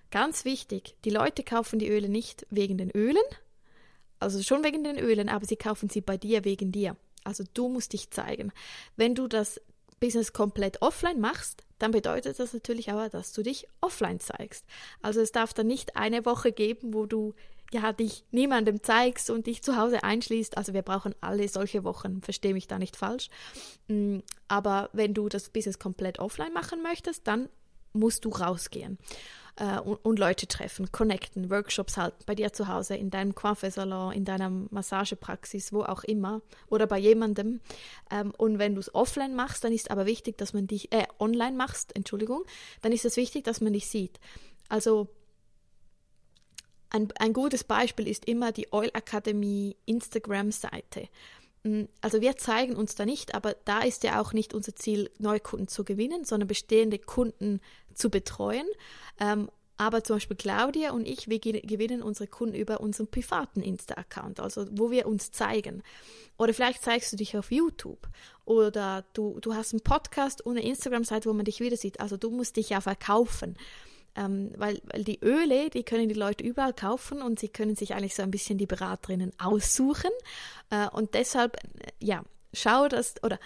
Ganz 0.09 0.45
wichtig, 0.45 0.95
die 1.05 1.09
Leute 1.09 1.43
kaufen 1.43 1.79
die 1.79 1.89
Öle 1.89 2.09
nicht 2.09 2.45
wegen 2.49 2.77
den 2.77 2.91
Ölen, 2.91 3.23
also 4.21 4.41
schon 4.43 4.63
wegen 4.63 4.83
den 4.83 4.99
Ölen, 4.99 5.29
aber 5.29 5.45
sie 5.45 5.55
kaufen 5.55 5.89
sie 5.89 6.01
bei 6.01 6.17
dir 6.17 6.45
wegen 6.45 6.71
dir. 6.71 6.95
Also 7.23 7.43
du 7.53 7.69
musst 7.69 7.93
dich 7.93 8.11
zeigen. 8.11 8.51
Wenn 8.95 9.15
du 9.15 9.27
das 9.27 9.61
Business 9.99 10.33
komplett 10.33 10.81
offline 10.81 11.19
machst, 11.19 11.63
dann 11.79 11.91
bedeutet 11.91 12.39
das 12.39 12.53
natürlich 12.53 12.91
aber, 12.91 13.09
dass 13.09 13.33
du 13.33 13.43
dich 13.43 13.67
offline 13.81 14.19
zeigst. 14.19 14.65
Also 15.01 15.21
es 15.21 15.31
darf 15.31 15.53
dann 15.53 15.67
nicht 15.67 15.95
eine 15.95 16.25
Woche 16.25 16.51
geben, 16.51 16.93
wo 16.93 17.05
du 17.05 17.33
ja 17.71 17.93
dich 17.93 18.25
niemandem 18.31 18.83
zeigst 18.83 19.29
und 19.29 19.47
dich 19.47 19.63
zu 19.63 19.77
Hause 19.77 20.03
einschließt. 20.03 20.57
Also 20.57 20.73
wir 20.73 20.81
brauchen 20.81 21.15
alle 21.21 21.47
solche 21.47 21.83
Wochen, 21.83 22.21
verstehe 22.21 22.53
mich 22.53 22.67
da 22.67 22.79
nicht 22.79 22.95
falsch. 22.95 23.29
Mm, 23.87 24.19
aber 24.47 24.89
wenn 24.93 25.13
du 25.13 25.29
das 25.29 25.49
Business 25.49 25.79
komplett 25.79 26.19
offline 26.19 26.53
machen 26.53 26.83
möchtest, 26.83 27.27
dann 27.27 27.49
musst 27.93 28.25
du 28.25 28.29
rausgehen 28.29 28.97
äh, 29.57 29.79
und, 29.79 29.95
und, 30.05 30.19
Leute 30.19 30.47
treffen, 30.47 30.91
connecten, 30.91 31.49
Workshops 31.49 31.97
halten, 31.97 32.23
bei 32.25 32.35
dir 32.35 32.53
zu 32.53 32.67
Hause, 32.67 32.95
in 32.95 33.09
deinem 33.09 33.35
Coiffeursalon, 33.35 34.13
in 34.13 34.25
deiner 34.25 34.49
Massagepraxis, 34.49 35.73
wo 35.73 35.83
auch 35.83 36.03
immer 36.03 36.41
oder 36.67 36.87
bei 36.87 36.97
jemandem. 36.97 37.61
Ähm, 38.09 38.31
und 38.37 38.59
wenn 38.59 38.75
du 38.75 38.79
es 38.79 38.93
offline 38.93 39.35
machst, 39.35 39.63
dann 39.63 39.73
ist 39.73 39.91
aber 39.91 40.05
wichtig, 40.05 40.37
dass 40.37 40.53
man 40.53 40.67
dich, 40.67 40.91
äh, 40.91 41.05
online 41.19 41.55
machst, 41.55 41.95
Entschuldigung, 41.95 42.43
dann 42.81 42.91
ist 42.91 43.05
es 43.05 43.17
wichtig, 43.17 43.43
dass 43.43 43.61
man 43.61 43.73
dich 43.73 43.87
sieht. 43.87 44.19
Also 44.69 45.09
ein, 46.89 47.07
ein 47.19 47.33
gutes 47.33 47.63
Beispiel 47.63 48.07
ist 48.07 48.25
immer 48.25 48.51
die 48.51 48.67
Oil 48.71 48.89
Academy 48.93 49.77
Instagram-Seite. 49.85 51.07
Mm, 51.63 51.83
also 52.01 52.21
wir 52.21 52.37
zeigen 52.37 52.75
uns 52.75 52.95
da 52.95 53.05
nicht, 53.05 53.35
aber 53.35 53.55
da 53.65 53.81
ist 53.81 54.03
ja 54.03 54.21
auch 54.21 54.33
nicht 54.33 54.53
unser 54.53 54.75
Ziel, 54.75 55.09
neue 55.19 55.39
Kunden 55.39 55.67
zu 55.67 55.83
gewinnen, 55.83 56.25
sondern 56.25 56.47
bestehende 56.47 56.99
Kunden 56.99 57.61
zu 57.93 58.09
betreuen. 58.09 58.67
Ähm, 59.19 59.49
aber 59.77 60.03
zum 60.03 60.17
Beispiel 60.17 60.37
Claudia 60.37 60.91
und 60.91 61.07
ich, 61.07 61.27
wir 61.27 61.39
gewinnen 61.39 62.03
unsere 62.03 62.27
Kunden 62.27 62.53
über 62.53 62.81
unseren 62.81 63.07
privaten 63.07 63.63
Insta-Account, 63.63 64.39
also 64.39 64.67
wo 64.69 64.91
wir 64.91 65.07
uns 65.07 65.31
zeigen. 65.31 65.81
Oder 66.37 66.53
vielleicht 66.53 66.83
zeigst 66.83 67.11
du 67.11 67.17
dich 67.17 67.35
auf 67.35 67.51
YouTube. 67.51 68.07
Oder 68.45 69.05
du, 69.13 69.39
du 69.39 69.55
hast 69.55 69.73
einen 69.73 69.81
Podcast 69.81 70.45
und 70.45 70.57
eine 70.57 70.67
Instagram-Seite, 70.67 71.27
wo 71.27 71.33
man 71.33 71.45
dich 71.45 71.61
wieder 71.61 71.77
sieht. 71.77 71.99
Also 71.99 72.15
du 72.15 72.29
musst 72.29 72.57
dich 72.57 72.69
ja 72.69 72.79
verkaufen. 72.79 73.57
Ähm, 74.15 74.51
weil, 74.57 74.81
weil 74.91 75.03
die 75.03 75.19
Öle, 75.23 75.69
die 75.69 75.83
können 75.83 76.09
die 76.09 76.15
Leute 76.15 76.43
überall 76.43 76.73
kaufen 76.73 77.21
und 77.21 77.39
sie 77.39 77.49
können 77.49 77.75
sich 77.75 77.93
eigentlich 77.93 78.15
so 78.15 78.23
ein 78.23 78.31
bisschen 78.31 78.57
die 78.57 78.65
Beraterinnen 78.65 79.31
aussuchen. 79.39 80.11
Äh, 80.69 80.89
und 80.89 81.13
deshalb, 81.13 81.55
äh, 81.55 81.91
ja, 81.99 82.23
schau 82.53 82.87
das 82.87 83.15
oder 83.23 83.39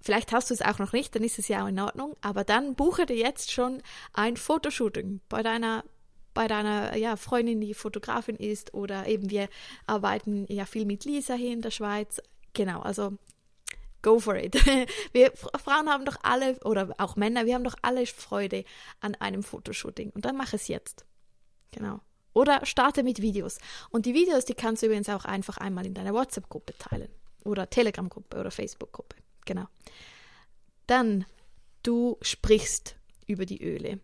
vielleicht 0.00 0.32
hast 0.32 0.50
du 0.50 0.54
es 0.54 0.62
auch 0.62 0.78
noch 0.78 0.92
nicht, 0.92 1.14
dann 1.14 1.22
ist 1.22 1.38
es 1.38 1.48
ja 1.48 1.62
auch 1.62 1.68
in 1.68 1.78
Ordnung, 1.78 2.16
aber 2.22 2.44
dann 2.44 2.74
buche 2.74 3.06
dir 3.06 3.16
jetzt 3.16 3.52
schon 3.52 3.82
ein 4.12 4.36
Fotoshooting 4.36 5.20
bei 5.28 5.42
deiner 5.42 5.84
bei 6.34 6.48
deiner 6.48 6.96
ja, 6.96 7.16
Freundin, 7.16 7.60
die 7.60 7.74
Fotografin 7.74 8.36
ist, 8.36 8.72
oder 8.72 9.06
eben 9.06 9.28
wir 9.28 9.48
arbeiten 9.86 10.46
ja 10.48 10.64
viel 10.64 10.86
mit 10.86 11.04
Lisa 11.04 11.34
hier 11.34 11.52
in 11.52 11.60
der 11.60 11.70
Schweiz. 11.70 12.22
Genau, 12.54 12.80
also 12.80 13.18
go 14.02 14.18
for 14.18 14.36
it. 14.36 14.54
Wir 15.12 15.32
Frauen 15.32 15.88
haben 15.88 16.04
doch 16.04 16.16
alle, 16.22 16.58
oder 16.64 16.94
auch 16.98 17.16
Männer, 17.16 17.46
wir 17.46 17.54
haben 17.54 17.64
doch 17.64 17.76
alle 17.82 18.04
Freude 18.06 18.64
an 19.00 19.14
einem 19.16 19.42
Fotoshooting. 19.42 20.10
Und 20.10 20.24
dann 20.24 20.36
mach 20.36 20.52
es 20.52 20.68
jetzt. 20.68 21.04
Genau. 21.70 22.00
Oder 22.34 22.64
starte 22.64 23.02
mit 23.02 23.20
Videos. 23.20 23.58
Und 23.90 24.06
die 24.06 24.14
Videos, 24.14 24.44
die 24.44 24.54
kannst 24.54 24.82
du 24.82 24.86
übrigens 24.86 25.08
auch 25.08 25.24
einfach 25.24 25.58
einmal 25.58 25.86
in 25.86 25.94
deiner 25.94 26.14
WhatsApp-Gruppe 26.14 26.74
teilen. 26.78 27.08
Oder 27.44 27.68
Telegram-Gruppe 27.68 28.38
oder 28.38 28.50
Facebook-Gruppe. 28.50 29.16
Genau. 29.44 29.66
Dann, 30.86 31.26
du 31.82 32.18
sprichst 32.22 32.96
über 33.26 33.46
die 33.46 33.62
Öle. 33.62 34.00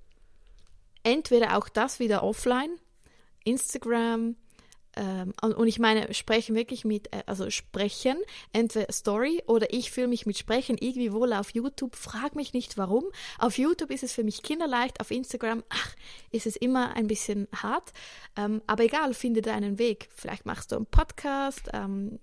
Entweder 1.02 1.56
auch 1.56 1.68
das 1.68 2.00
wieder 2.00 2.22
offline, 2.22 2.78
Instagram, 3.44 4.36
ähm, 4.98 5.32
und 5.40 5.68
ich 5.68 5.78
meine, 5.78 6.12
sprechen 6.12 6.56
wirklich 6.56 6.84
mit, 6.84 7.12
äh, 7.14 7.22
also 7.26 7.50
sprechen, 7.50 8.18
entweder 8.52 8.92
Story 8.92 9.42
oder 9.46 9.72
ich 9.72 9.92
fühle 9.92 10.08
mich 10.08 10.26
mit 10.26 10.36
Sprechen 10.36 10.76
irgendwie 10.78 11.12
wohl 11.12 11.32
auf 11.32 11.50
YouTube. 11.50 11.94
Frag 11.94 12.34
mich 12.34 12.52
nicht 12.52 12.76
warum. 12.76 13.04
Auf 13.38 13.58
YouTube 13.58 13.92
ist 13.92 14.02
es 14.02 14.12
für 14.12 14.24
mich 14.24 14.42
kinderleicht, 14.42 15.00
auf 15.00 15.12
Instagram 15.12 15.62
ach, 15.68 15.94
ist 16.32 16.46
es 16.46 16.56
immer 16.56 16.96
ein 16.96 17.06
bisschen 17.06 17.46
hart. 17.54 17.92
Ähm, 18.36 18.60
aber 18.66 18.84
egal, 18.84 19.14
finde 19.14 19.40
deinen 19.40 19.78
Weg. 19.78 20.08
Vielleicht 20.14 20.46
machst 20.46 20.72
du 20.72 20.76
einen 20.76 20.86
Podcast, 20.86 21.68
ähm, 21.72 22.18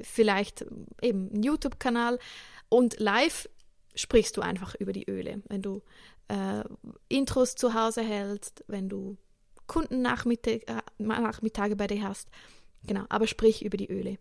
vielleicht 0.00 0.64
eben 1.02 1.28
einen 1.32 1.42
YouTube-Kanal 1.42 2.20
und 2.68 3.00
live 3.00 3.48
sprichst 3.96 4.36
du 4.36 4.42
einfach 4.42 4.76
über 4.76 4.92
die 4.92 5.10
Öle. 5.10 5.42
Wenn 5.48 5.62
du 5.62 5.82
äh, 6.28 6.62
Intros 7.08 7.56
zu 7.56 7.74
Hause 7.74 8.02
hältst, 8.02 8.64
wenn 8.68 8.88
du 8.88 9.16
Kundennachmittage 9.72 11.72
äh, 11.72 11.76
bei 11.76 11.86
dir 11.86 12.02
hast. 12.02 12.28
Genau, 12.84 13.06
aber 13.08 13.26
sprich 13.26 13.64
über 13.64 13.78
die 13.78 13.90
Öle. 13.90 14.18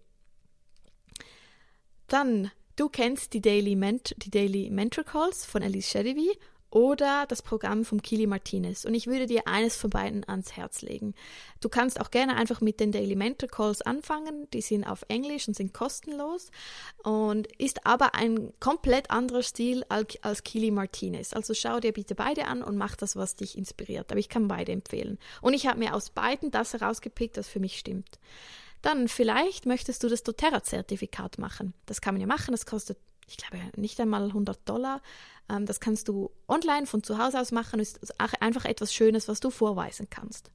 Dann, 2.08 2.52
du 2.78 2.88
kennst 2.88 3.34
die 3.34 3.42
Daily, 3.42 3.76
Ment 3.76 4.16
die 4.18 4.32
Daily 4.32 4.70
Mentor 4.70 5.04
Calls 5.04 5.46
von 5.46 5.62
Alice 5.62 5.90
Shedivi 5.90 6.32
oder 6.72 7.26
das 7.28 7.42
Programm 7.42 7.86
vom 7.86 8.02
Kili 8.02 8.26
Martinez. 8.26 8.86
Und 8.86 8.96
ich 8.96 9.06
würde 9.06 9.28
dir 9.28 9.48
eines 9.48 9.76
von 9.76 9.90
beiden 9.90 10.28
ans 10.28 10.54
Herz 10.54 10.82
legen. 10.82 11.14
Du 11.60 11.70
kannst 11.70 12.00
auch 12.00 12.10
gerne 12.10 12.36
einfach 12.36 12.62
mit 12.62 12.80
den 12.80 12.92
Daily 12.92 13.16
Mentor 13.16 13.50
Calls 13.50 13.82
anfangen. 13.82 14.48
Die 14.52 14.62
sind 14.62 14.86
auf 14.86 15.04
Englisch 15.10 15.48
und 15.48 15.56
sind 15.56 15.74
kostenlos 15.74 16.50
und 17.04 17.48
ist 17.58 17.86
aber 17.86 18.16
ein 18.16 18.54
komplett 18.60 19.12
anderer 19.12 19.44
Stil 19.44 19.84
als, 19.90 20.18
als 20.24 20.44
Kili 20.44 20.72
Martinez. 20.72 21.34
Also 21.34 21.54
schau 21.54 21.80
dir 21.80 21.92
bitte 21.92 22.16
beide 22.16 22.48
an 22.48 22.64
und 22.64 22.78
mach 22.78 22.96
das, 22.96 23.16
was 23.16 23.36
dich 23.36 23.58
inspiriert. 23.58 24.10
Aber 24.10 24.20
ich 24.20 24.30
kann 24.30 24.48
beide 24.48 24.72
empfehlen. 24.72 25.20
Und 25.42 25.54
ich 25.54 25.68
habe 25.68 25.80
mir 25.80 25.94
aus 25.94 26.10
beiden 26.10 26.52
das 26.52 26.74
herausgepickt, 26.74 27.38
was 27.38 27.50
für 27.50 27.60
mich 27.60 27.78
stimmt. 27.78 28.18
Dann 28.82 29.08
vielleicht 29.08 29.66
möchtest 29.66 30.04
du 30.04 30.08
das 30.08 30.24
doTERRA-Zertifikat 30.24 31.38
machen. 31.38 31.74
Das 31.86 32.02
kann 32.02 32.16
man 32.16 32.22
ja 32.22 32.28
machen, 32.28 32.52
das 32.52 32.66
kostet 32.66 32.98
ich 33.28 33.38
glaube, 33.38 33.58
nicht 33.76 34.00
einmal 34.00 34.26
100 34.26 34.68
Dollar. 34.68 35.02
Ähm, 35.50 35.66
das 35.66 35.80
kannst 35.80 36.08
du 36.08 36.32
online 36.48 36.86
von 36.86 37.04
zu 37.04 37.18
Hause 37.18 37.40
aus 37.40 37.52
machen. 37.52 37.80
Ist 37.80 38.20
einfach 38.20 38.66
etwas 38.66 38.94
Schönes, 38.94 39.28
was 39.28 39.40
du 39.40 39.50
vorweisen 39.50 40.08
kannst. 40.10 40.52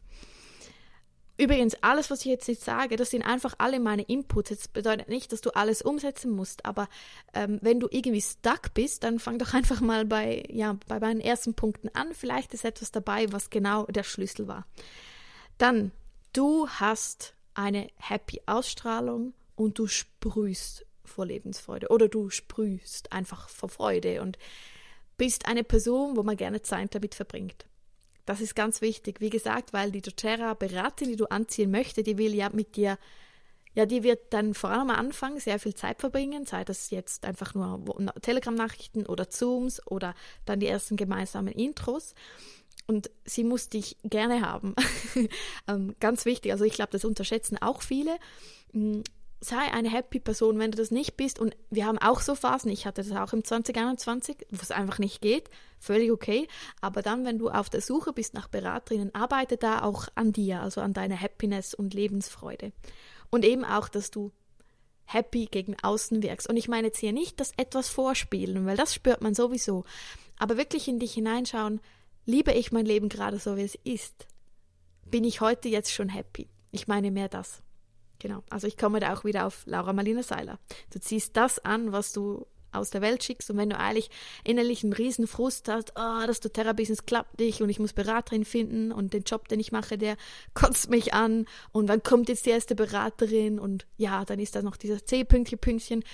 Übrigens, 1.39 1.75
alles, 1.83 2.11
was 2.11 2.21
ich 2.21 2.27
jetzt 2.27 2.49
nicht 2.49 2.63
sage, 2.63 2.97
das 2.97 3.11
sind 3.11 3.23
einfach 3.23 3.55
alle 3.59 3.79
meine 3.79 4.03
Inputs. 4.03 4.49
Das 4.49 4.69
bedeutet 4.69 5.09
nicht, 5.09 5.33
dass 5.33 5.43
du 5.43 5.51
alles 5.51 5.83
umsetzen 5.83 6.31
musst, 6.31 6.65
aber 6.65 6.89
ähm, 7.35 7.59
wenn 7.61 7.79
du 7.79 7.89
irgendwie 7.91 8.23
stuck 8.23 8.73
bist, 8.73 9.05
dann 9.05 9.19
fang 9.19 9.39
doch 9.39 9.53
einfach 9.55 9.81
mal 9.81 10.07
bei, 10.07 10.45
ja, 10.49 10.79
bei 10.89 10.99
meinen 10.99 11.21
ersten 11.21 11.55
Punkten 11.55 11.91
an. 11.95 12.15
Vielleicht 12.15 12.55
ist 12.55 12.65
etwas 12.65 12.91
dabei, 12.91 13.31
was 13.33 13.51
genau 13.51 13.85
der 13.85 14.03
Schlüssel 14.03 14.49
war. 14.49 14.67
Dann, 15.59 15.93
du 16.33 16.69
hast 16.69 17.35
eine 17.55 17.89
happy 17.97 18.41
Ausstrahlung 18.47 19.35
und 19.57 19.79
du 19.79 19.87
sprühst 19.89 20.87
vor 21.07 21.27
Lebensfreude 21.27 21.89
oder 21.89 22.09
du 22.09 22.31
sprühst 22.31 23.13
einfach 23.13 23.49
vor 23.49 23.69
Freude 23.69 24.23
und 24.23 24.39
bist 25.17 25.47
eine 25.47 25.65
Person, 25.65 26.17
wo 26.17 26.23
man 26.23 26.37
gerne 26.37 26.63
Zeit 26.63 26.95
damit 26.95 27.15
verbringt. 27.15 27.67
Das 28.27 28.41
ist 28.41 28.57
ganz 28.57 28.81
wichtig. 28.81 29.21
Wie 29.21 29.31
gesagt, 29.31 29.73
weil 29.73 29.93
die 29.93 30.03
doTERRA-Beraterin, 30.03 31.13
die 31.13 31.17
du 31.17 31.27
anziehen 31.27 31.71
möchtest, 31.71 32.07
die 32.07 32.19
will 32.19 32.35
ja 32.35 32.51
mit 32.51 32.77
dir, 32.77 32.99
ja, 33.75 33.87
die 33.87 34.03
wird 34.03 34.33
dann 34.33 34.53
vor 34.53 34.71
allem 34.71 34.91
am 34.91 34.97
Anfang 34.97 35.39
sehr 35.39 35.59
viel 35.61 35.75
Zeit 35.75 36.01
verbringen, 36.01 36.45
sei 36.45 36.65
das 36.65 36.91
jetzt 36.91 37.25
einfach 37.25 37.55
nur 37.55 37.85
Telegram-Nachrichten 38.21 39.07
oder 39.07 39.31
Zooms 39.31 39.87
oder 39.87 40.15
dann 40.45 40.61
die 40.61 40.67
ersten 40.67 40.97
gemeinsamen 40.97 41.53
Intros. 41.53 42.15
Und 42.89 43.11
sie 43.25 43.45
muss 43.45 43.69
dich 43.69 43.97
gerne 44.05 44.43
haben. 44.43 44.75
ähm, 45.69 45.95
ganz 46.01 46.25
wichtig. 46.25 46.53
Also 46.53 46.65
ich 46.65 46.75
glaube, 46.75 46.93
das 46.93 47.05
unterschätzen 47.05 47.59
auch 47.61 47.83
viele. 47.83 48.17
Sei 49.41 49.73
eine 49.73 49.91
happy 49.91 50.19
Person, 50.19 50.59
wenn 50.59 50.71
du 50.71 50.79
das 50.79 50.91
nicht 50.91 51.17
bist. 51.17 51.39
Und 51.39 51.57
wir 51.71 51.87
haben 51.87 51.99
auch 51.99 52.21
so 52.21 52.35
Phasen, 52.35 52.71
ich 52.71 52.87
hatte 52.87 53.03
das 53.03 53.13
auch 53.13 53.33
im 53.33 53.45
2021, 53.45 54.47
wo 54.51 54.63
es 54.63 54.71
einfach 54.71 54.99
nicht 54.99 55.21
geht, 55.21 55.51
völlig 55.79 56.11
okay. 56.11 56.49
Aber 56.81 57.03
dann, 57.03 57.25
wenn 57.25 57.39
du 57.39 57.51
auf 57.51 57.69
der 57.69 57.83
Suche 57.83 58.13
bist 58.13 58.35
nach 58.35 58.49
Beraterinnen, 58.49 59.15
arbeite 59.15 59.57
da 59.57 59.83
auch 59.83 60.09
an 60.15 60.33
dir, 60.33 60.63
also 60.63 60.81
an 60.81 60.95
deiner 60.95 61.21
Happiness 61.21 61.75
und 61.75 61.95
Lebensfreude. 61.95 62.73
Und 63.31 63.45
eben 63.45 63.65
auch, 63.65 63.89
dass 63.89 64.11
du 64.11 64.33
happy 65.07 65.47
gegen 65.47 65.77
außen 65.83 66.23
wirkst. 66.23 66.49
Und 66.49 66.57
ich 66.57 66.69
meine 66.69 66.89
jetzt 66.89 66.99
hier 66.99 67.13
nicht 67.13 67.41
das 67.41 67.53
etwas 67.57 67.89
vorspielen, 67.89 68.67
weil 68.67 68.77
das 68.77 68.95
spürt 68.95 69.23
man 69.23 69.35
sowieso. 69.35 69.85
Aber 70.39 70.57
wirklich 70.57 70.89
in 70.89 70.99
dich 70.99 71.15
hineinschauen, 71.15 71.81
liebe 72.25 72.53
ich 72.53 72.73
mein 72.73 72.87
Leben 72.87 73.09
gerade 73.09 73.39
so, 73.39 73.57
wie 73.57 73.63
es 73.63 73.79
ist? 73.85 74.27
Bin 75.05 75.25
ich 75.25 75.41
heute 75.41 75.69
jetzt 75.69 75.93
schon 75.93 76.09
happy? 76.09 76.49
Ich 76.73 76.89
meine 76.89 77.11
mehr 77.11 77.29
das. 77.29 77.63
Genau, 78.19 78.43
also 78.51 78.67
ich 78.67 78.77
komme 78.77 79.01
da 79.01 79.15
auch 79.15 79.25
wieder 79.25 79.47
auf 79.47 79.63
Laura 79.67 79.93
Marlina 79.93 80.23
Seiler. 80.23 80.59
Du 80.91 81.01
ziehst 81.01 81.37
das 81.37 81.59
an, 81.59 81.93
was 81.93 82.13
du 82.13 82.47
aus 82.73 82.91
der 82.91 83.01
Welt 83.01 83.25
schickst 83.25 83.51
und 83.51 83.57
wenn 83.57 83.71
du 83.71 83.79
eigentlich 83.79 84.11
innerlich 84.45 84.85
einen 84.85 84.93
riesen 84.93 85.27
Frust 85.27 85.69
hast, 85.69 85.93
oh, 85.97 86.27
das 86.27 86.41
Doterra-Business 86.41 87.07
klappt 87.07 87.39
nicht 87.39 87.61
und 87.63 87.71
ich 87.71 87.79
muss 87.79 87.93
Beraterin 87.93 88.45
finden 88.45 88.93
und 88.93 89.13
den 89.13 89.23
Job, 89.23 89.49
den 89.49 89.61
ich 89.61 89.73
mache, 89.73 89.99
der 89.99 90.17
kotzt 90.55 90.91
mich 90.91 91.15
an 91.15 91.47
und 91.73 91.89
wann 91.89 92.03
kommt 92.03 92.29
jetzt 92.29 92.47
die 92.47 92.51
erste 92.51 92.75
Beraterin 92.75 93.59
und 93.59 93.87
ja, 93.97 94.25
dann 94.25 94.39
ist 94.39 94.57
da 94.57 94.63
noch 94.63 94.77
dieses 94.77 95.05
C-Pünktchen, 95.05 95.59
Pünktchen, 95.59 96.05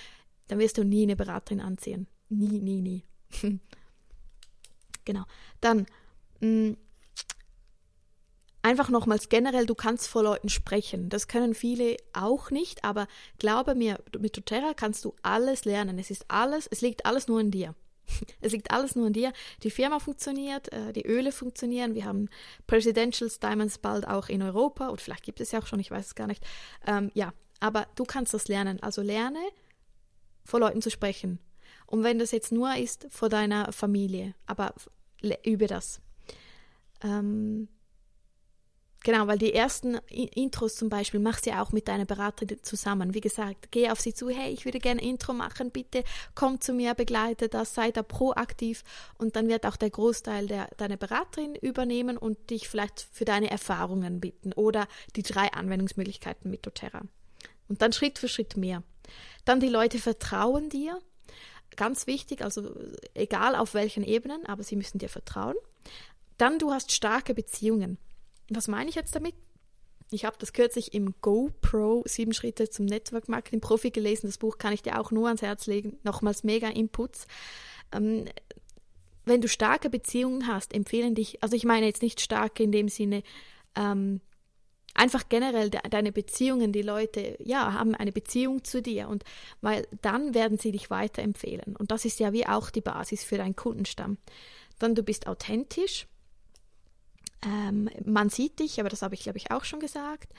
dann 0.47 0.59
wirst 0.59 0.77
du 0.77 0.83
nie 0.83 1.03
eine 1.03 1.15
Beraterin 1.15 1.61
anziehen. 1.61 2.07
Nie, 2.29 2.59
nie, 2.59 2.81
nie. 2.81 3.03
genau. 5.05 5.23
Dann, 5.61 5.85
mh, 6.39 6.47
mm, 6.47 6.77
einfach 8.63 8.89
nochmals 8.89 9.29
generell, 9.29 9.67
du 9.67 9.75
kannst 9.75 10.07
vor 10.07 10.23
Leuten 10.23 10.49
sprechen. 10.49 11.09
Das 11.09 11.27
können 11.27 11.53
viele 11.53 11.97
auch 12.13 12.49
nicht, 12.49 12.83
aber 12.83 13.07
glaube 13.37 13.75
mir, 13.75 13.99
mit 14.17 14.35
doTERRA 14.35 14.73
kannst 14.73 15.05
du 15.05 15.13
alles 15.21 15.65
lernen. 15.65 15.99
Es 15.99 16.09
ist 16.09 16.25
alles, 16.29 16.67
es 16.67 16.81
liegt 16.81 17.05
alles 17.05 17.27
nur 17.27 17.39
in 17.39 17.51
dir. 17.51 17.75
Es 18.41 18.51
liegt 18.51 18.71
alles 18.71 18.95
nur 18.95 19.07
in 19.07 19.13
dir. 19.13 19.31
Die 19.63 19.71
Firma 19.71 19.99
funktioniert, 19.99 20.71
äh, 20.73 20.91
die 20.91 21.05
Öle 21.05 21.31
funktionieren. 21.31 21.93
Wir 21.93 22.05
haben 22.05 22.29
Presidentials 22.67 23.39
Diamonds 23.39 23.77
bald 23.77 24.07
auch 24.07 24.27
in 24.27 24.41
Europa 24.41 24.89
oder 24.89 25.01
vielleicht 25.01 25.23
gibt 25.23 25.39
es 25.39 25.51
ja 25.51 25.59
auch 25.59 25.67
schon, 25.67 25.79
ich 25.79 25.91
weiß 25.91 26.07
es 26.07 26.15
gar 26.15 26.27
nicht. 26.27 26.43
Ähm, 26.85 27.11
ja, 27.13 27.33
aber 27.59 27.87
du 27.95 28.03
kannst 28.03 28.33
das 28.33 28.47
lernen. 28.47 28.81
Also 28.81 29.01
lerne, 29.01 29.39
vor 30.43 30.59
Leuten 30.59 30.81
zu 30.81 30.89
sprechen. 30.89 31.39
Und 31.85 32.03
wenn 32.03 32.19
das 32.19 32.31
jetzt 32.31 32.51
nur 32.51 32.75
ist 32.75 33.07
vor 33.09 33.29
deiner 33.29 33.71
Familie, 33.71 34.35
aber 34.47 34.73
übe 35.45 35.67
das. 35.67 36.01
Ähm, 37.01 37.69
Genau, 39.03 39.27
weil 39.27 39.37
die 39.37 39.53
ersten 39.53 39.95
Intros 40.07 40.77
zum 40.77 40.87
Beispiel 40.87 41.19
machst 41.19 41.45
du 41.45 41.49
ja 41.49 41.61
auch 41.61 41.73
mit 41.73 41.89
deiner 41.89 42.05
Beraterin 42.05 42.63
zusammen. 42.63 43.13
Wie 43.13 43.19
gesagt, 43.19 43.69
geh 43.71 43.89
auf 43.89 43.99
sie 43.99 44.13
zu, 44.13 44.29
hey, 44.29 44.53
ich 44.53 44.63
würde 44.63 44.79
gerne 44.79 45.01
Intro 45.01 45.33
machen, 45.33 45.71
bitte 45.71 46.05
komm 46.35 46.61
zu 46.61 46.73
mir, 46.73 46.93
begleite 46.93 47.49
das, 47.49 47.75
sei 47.75 47.91
da 47.91 48.01
proaktiv 48.01 48.85
und 49.17 49.35
dann 49.35 49.49
wird 49.49 49.65
auch 49.65 49.75
der 49.75 49.89
Großteil 49.89 50.47
der, 50.47 50.69
deiner 50.77 50.95
Beraterin 50.95 51.55
übernehmen 51.55 52.17
und 52.17 52.49
dich 52.49 52.69
vielleicht 52.69 53.05
für 53.11 53.25
deine 53.25 53.51
Erfahrungen 53.51 54.21
bitten 54.21 54.53
oder 54.53 54.87
die 55.17 55.23
drei 55.23 55.51
Anwendungsmöglichkeiten 55.51 56.49
mit 56.49 56.65
doTERRA. 56.65 57.01
Und 57.67 57.81
dann 57.81 57.91
Schritt 57.91 58.19
für 58.19 58.29
Schritt 58.29 58.55
mehr. 58.55 58.83
Dann 59.43 59.59
die 59.59 59.69
Leute 59.69 59.99
vertrauen 59.99 60.69
dir. 60.69 60.97
Ganz 61.75 62.07
wichtig, 62.07 62.41
also 62.41 62.73
egal 63.13 63.55
auf 63.55 63.73
welchen 63.73 64.03
Ebenen, 64.03 64.45
aber 64.45 64.63
sie 64.63 64.77
müssen 64.77 64.99
dir 64.99 65.09
vertrauen. 65.09 65.55
Dann 66.37 66.57
du 66.57 66.71
hast 66.71 66.93
starke 66.93 67.33
Beziehungen. 67.33 67.97
Was 68.55 68.67
meine 68.67 68.89
ich 68.89 68.95
jetzt 68.95 69.15
damit? 69.15 69.35
Ich 70.11 70.25
habe 70.25 70.37
das 70.39 70.53
kürzlich 70.53 70.93
im 70.93 71.15
GoPro 71.21 72.03
Sieben 72.05 72.33
Schritte 72.33 72.69
zum 72.69 72.85
Network 72.85 73.29
Marketing 73.29 73.61
Profi 73.61 73.89
gelesen. 73.89 74.27
Das 74.27 74.37
Buch 74.37 74.57
kann 74.57 74.73
ich 74.73 74.83
dir 74.83 74.99
auch 74.99 75.11
nur 75.11 75.27
ans 75.27 75.41
Herz 75.41 75.65
legen. 75.65 75.97
Nochmals 76.03 76.43
mega 76.43 76.69
Inputs. 76.69 77.25
Ähm, 77.91 78.25
wenn 79.25 79.41
du 79.41 79.47
starke 79.47 79.89
Beziehungen 79.89 80.47
hast, 80.47 80.73
empfehlen 80.73 81.15
dich, 81.15 81.41
also 81.41 81.55
ich 81.55 81.63
meine 81.63 81.85
jetzt 81.85 82.01
nicht 82.01 82.21
starke 82.21 82.63
in 82.63 82.71
dem 82.71 82.89
Sinne, 82.89 83.23
ähm, 83.75 84.21
einfach 84.93 85.29
generell 85.29 85.69
de 85.69 85.81
deine 85.89 86.11
Beziehungen, 86.11 86.71
die 86.71 86.81
Leute, 86.81 87.37
ja, 87.43 87.73
haben 87.73 87.95
eine 87.95 88.11
Beziehung 88.11 88.63
zu 88.63 88.81
dir 88.81 89.07
und 89.07 89.23
weil 89.61 89.87
dann 90.01 90.35
werden 90.35 90.57
sie 90.57 90.71
dich 90.71 90.89
weiterempfehlen. 90.89 91.75
Und 91.75 91.91
das 91.91 92.05
ist 92.05 92.19
ja 92.19 92.33
wie 92.33 92.45
auch 92.45 92.69
die 92.69 92.81
Basis 92.81 93.23
für 93.23 93.37
deinen 93.37 93.55
Kundenstamm. 93.55 94.17
Dann 94.77 94.93
du 94.93 95.03
bist 95.03 95.27
authentisch 95.27 96.07
ähm, 97.45 97.89
man 98.05 98.29
sieht 98.29 98.59
dich, 98.59 98.79
aber 98.79 98.89
das 98.89 99.01
habe 99.01 99.15
ich, 99.15 99.23
glaube 99.23 99.37
ich, 99.37 99.51
auch 99.51 99.63
schon 99.63 99.79
gesagt. 99.79 100.33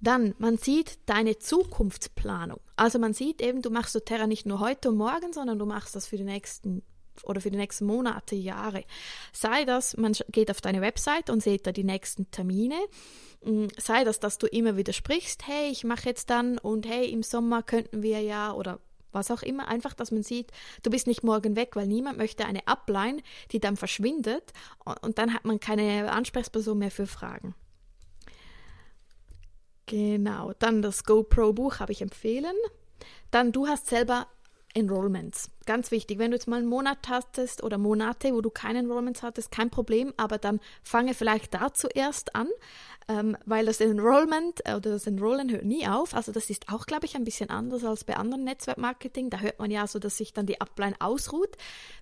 Dann, 0.00 0.34
man 0.38 0.58
sieht 0.58 0.98
deine 1.06 1.38
Zukunftsplanung. 1.38 2.60
Also 2.76 2.98
man 2.98 3.14
sieht 3.14 3.42
eben, 3.42 3.62
du 3.62 3.70
machst 3.70 3.94
doTERRA 3.94 4.26
nicht 4.26 4.46
nur 4.46 4.60
heute 4.60 4.90
und 4.90 4.96
morgen, 4.96 5.32
sondern 5.32 5.58
du 5.58 5.66
machst 5.66 5.96
das 5.96 6.06
für 6.06 6.16
die 6.16 6.24
nächsten 6.24 6.82
oder 7.24 7.40
für 7.40 7.50
die 7.50 7.56
nächsten 7.56 7.84
Monate, 7.84 8.36
Jahre. 8.36 8.84
Sei 9.32 9.64
das, 9.64 9.96
man 9.96 10.12
geht 10.30 10.52
auf 10.52 10.60
deine 10.60 10.80
Website 10.80 11.30
und 11.30 11.42
sieht 11.42 11.66
da 11.66 11.72
die 11.72 11.82
nächsten 11.82 12.30
Termine. 12.30 12.78
Mm, 13.44 13.66
sei 13.76 14.04
das, 14.04 14.20
dass 14.20 14.38
du 14.38 14.46
immer 14.46 14.76
wieder 14.76 14.92
sprichst, 14.92 15.46
hey, 15.46 15.70
ich 15.70 15.82
mache 15.82 16.08
jetzt 16.08 16.30
dann 16.30 16.58
und 16.58 16.86
hey, 16.86 17.10
im 17.10 17.24
Sommer 17.24 17.64
könnten 17.64 18.02
wir 18.02 18.20
ja 18.20 18.52
oder 18.52 18.80
was 19.12 19.30
auch 19.30 19.42
immer, 19.42 19.68
einfach, 19.68 19.94
dass 19.94 20.10
man 20.10 20.22
sieht, 20.22 20.52
du 20.82 20.90
bist 20.90 21.06
nicht 21.06 21.22
morgen 21.22 21.56
weg, 21.56 21.76
weil 21.76 21.86
niemand 21.86 22.18
möchte 22.18 22.44
eine 22.44 22.66
Upline, 22.66 23.22
die 23.52 23.60
dann 23.60 23.76
verschwindet 23.76 24.52
und 25.02 25.18
dann 25.18 25.34
hat 25.34 25.44
man 25.44 25.60
keine 25.60 26.12
Ansprechperson 26.12 26.78
mehr 26.78 26.90
für 26.90 27.06
Fragen. 27.06 27.54
Genau, 29.86 30.52
dann 30.58 30.82
das 30.82 31.04
GoPro-Buch 31.04 31.80
habe 31.80 31.92
ich 31.92 32.02
empfehlen. 32.02 32.54
Dann 33.30 33.52
du 33.52 33.66
hast 33.66 33.88
selber 33.88 34.26
Enrollments. 34.74 35.50
Ganz 35.68 35.90
wichtig, 35.90 36.18
wenn 36.18 36.30
du 36.30 36.38
jetzt 36.38 36.48
mal 36.48 36.56
einen 36.56 36.66
Monat 36.66 37.10
hattest 37.10 37.62
oder 37.62 37.76
Monate, 37.76 38.32
wo 38.32 38.40
du 38.40 38.48
keine 38.48 38.78
Enrollments 38.78 39.22
hattest, 39.22 39.50
kein 39.50 39.68
Problem, 39.68 40.14
aber 40.16 40.38
dann 40.38 40.60
fange 40.82 41.12
vielleicht 41.12 41.52
da 41.52 41.74
zuerst 41.74 42.34
an 42.34 42.48
ähm, 43.10 43.38
weil 43.46 43.64
das 43.64 43.80
Enrollment 43.80 44.60
äh, 44.66 44.74
oder 44.74 44.90
das 44.90 45.06
Enrollen 45.06 45.50
hört 45.50 45.64
nie 45.64 45.88
auf. 45.88 46.14
Also 46.14 46.30
das 46.30 46.50
ist 46.50 46.68
auch, 46.68 46.84
glaube 46.84 47.06
ich, 47.06 47.16
ein 47.16 47.24
bisschen 47.24 47.48
anders 47.48 47.82
als 47.82 48.04
bei 48.04 48.16
anderen 48.16 48.44
Netzwerkmarketing. 48.44 49.30
Da 49.30 49.40
hört 49.40 49.58
man 49.58 49.70
ja 49.70 49.86
so, 49.86 49.98
dass 49.98 50.18
sich 50.18 50.34
dann 50.34 50.44
die 50.44 50.60
Upline 50.60 50.94
ausruht. 51.00 51.56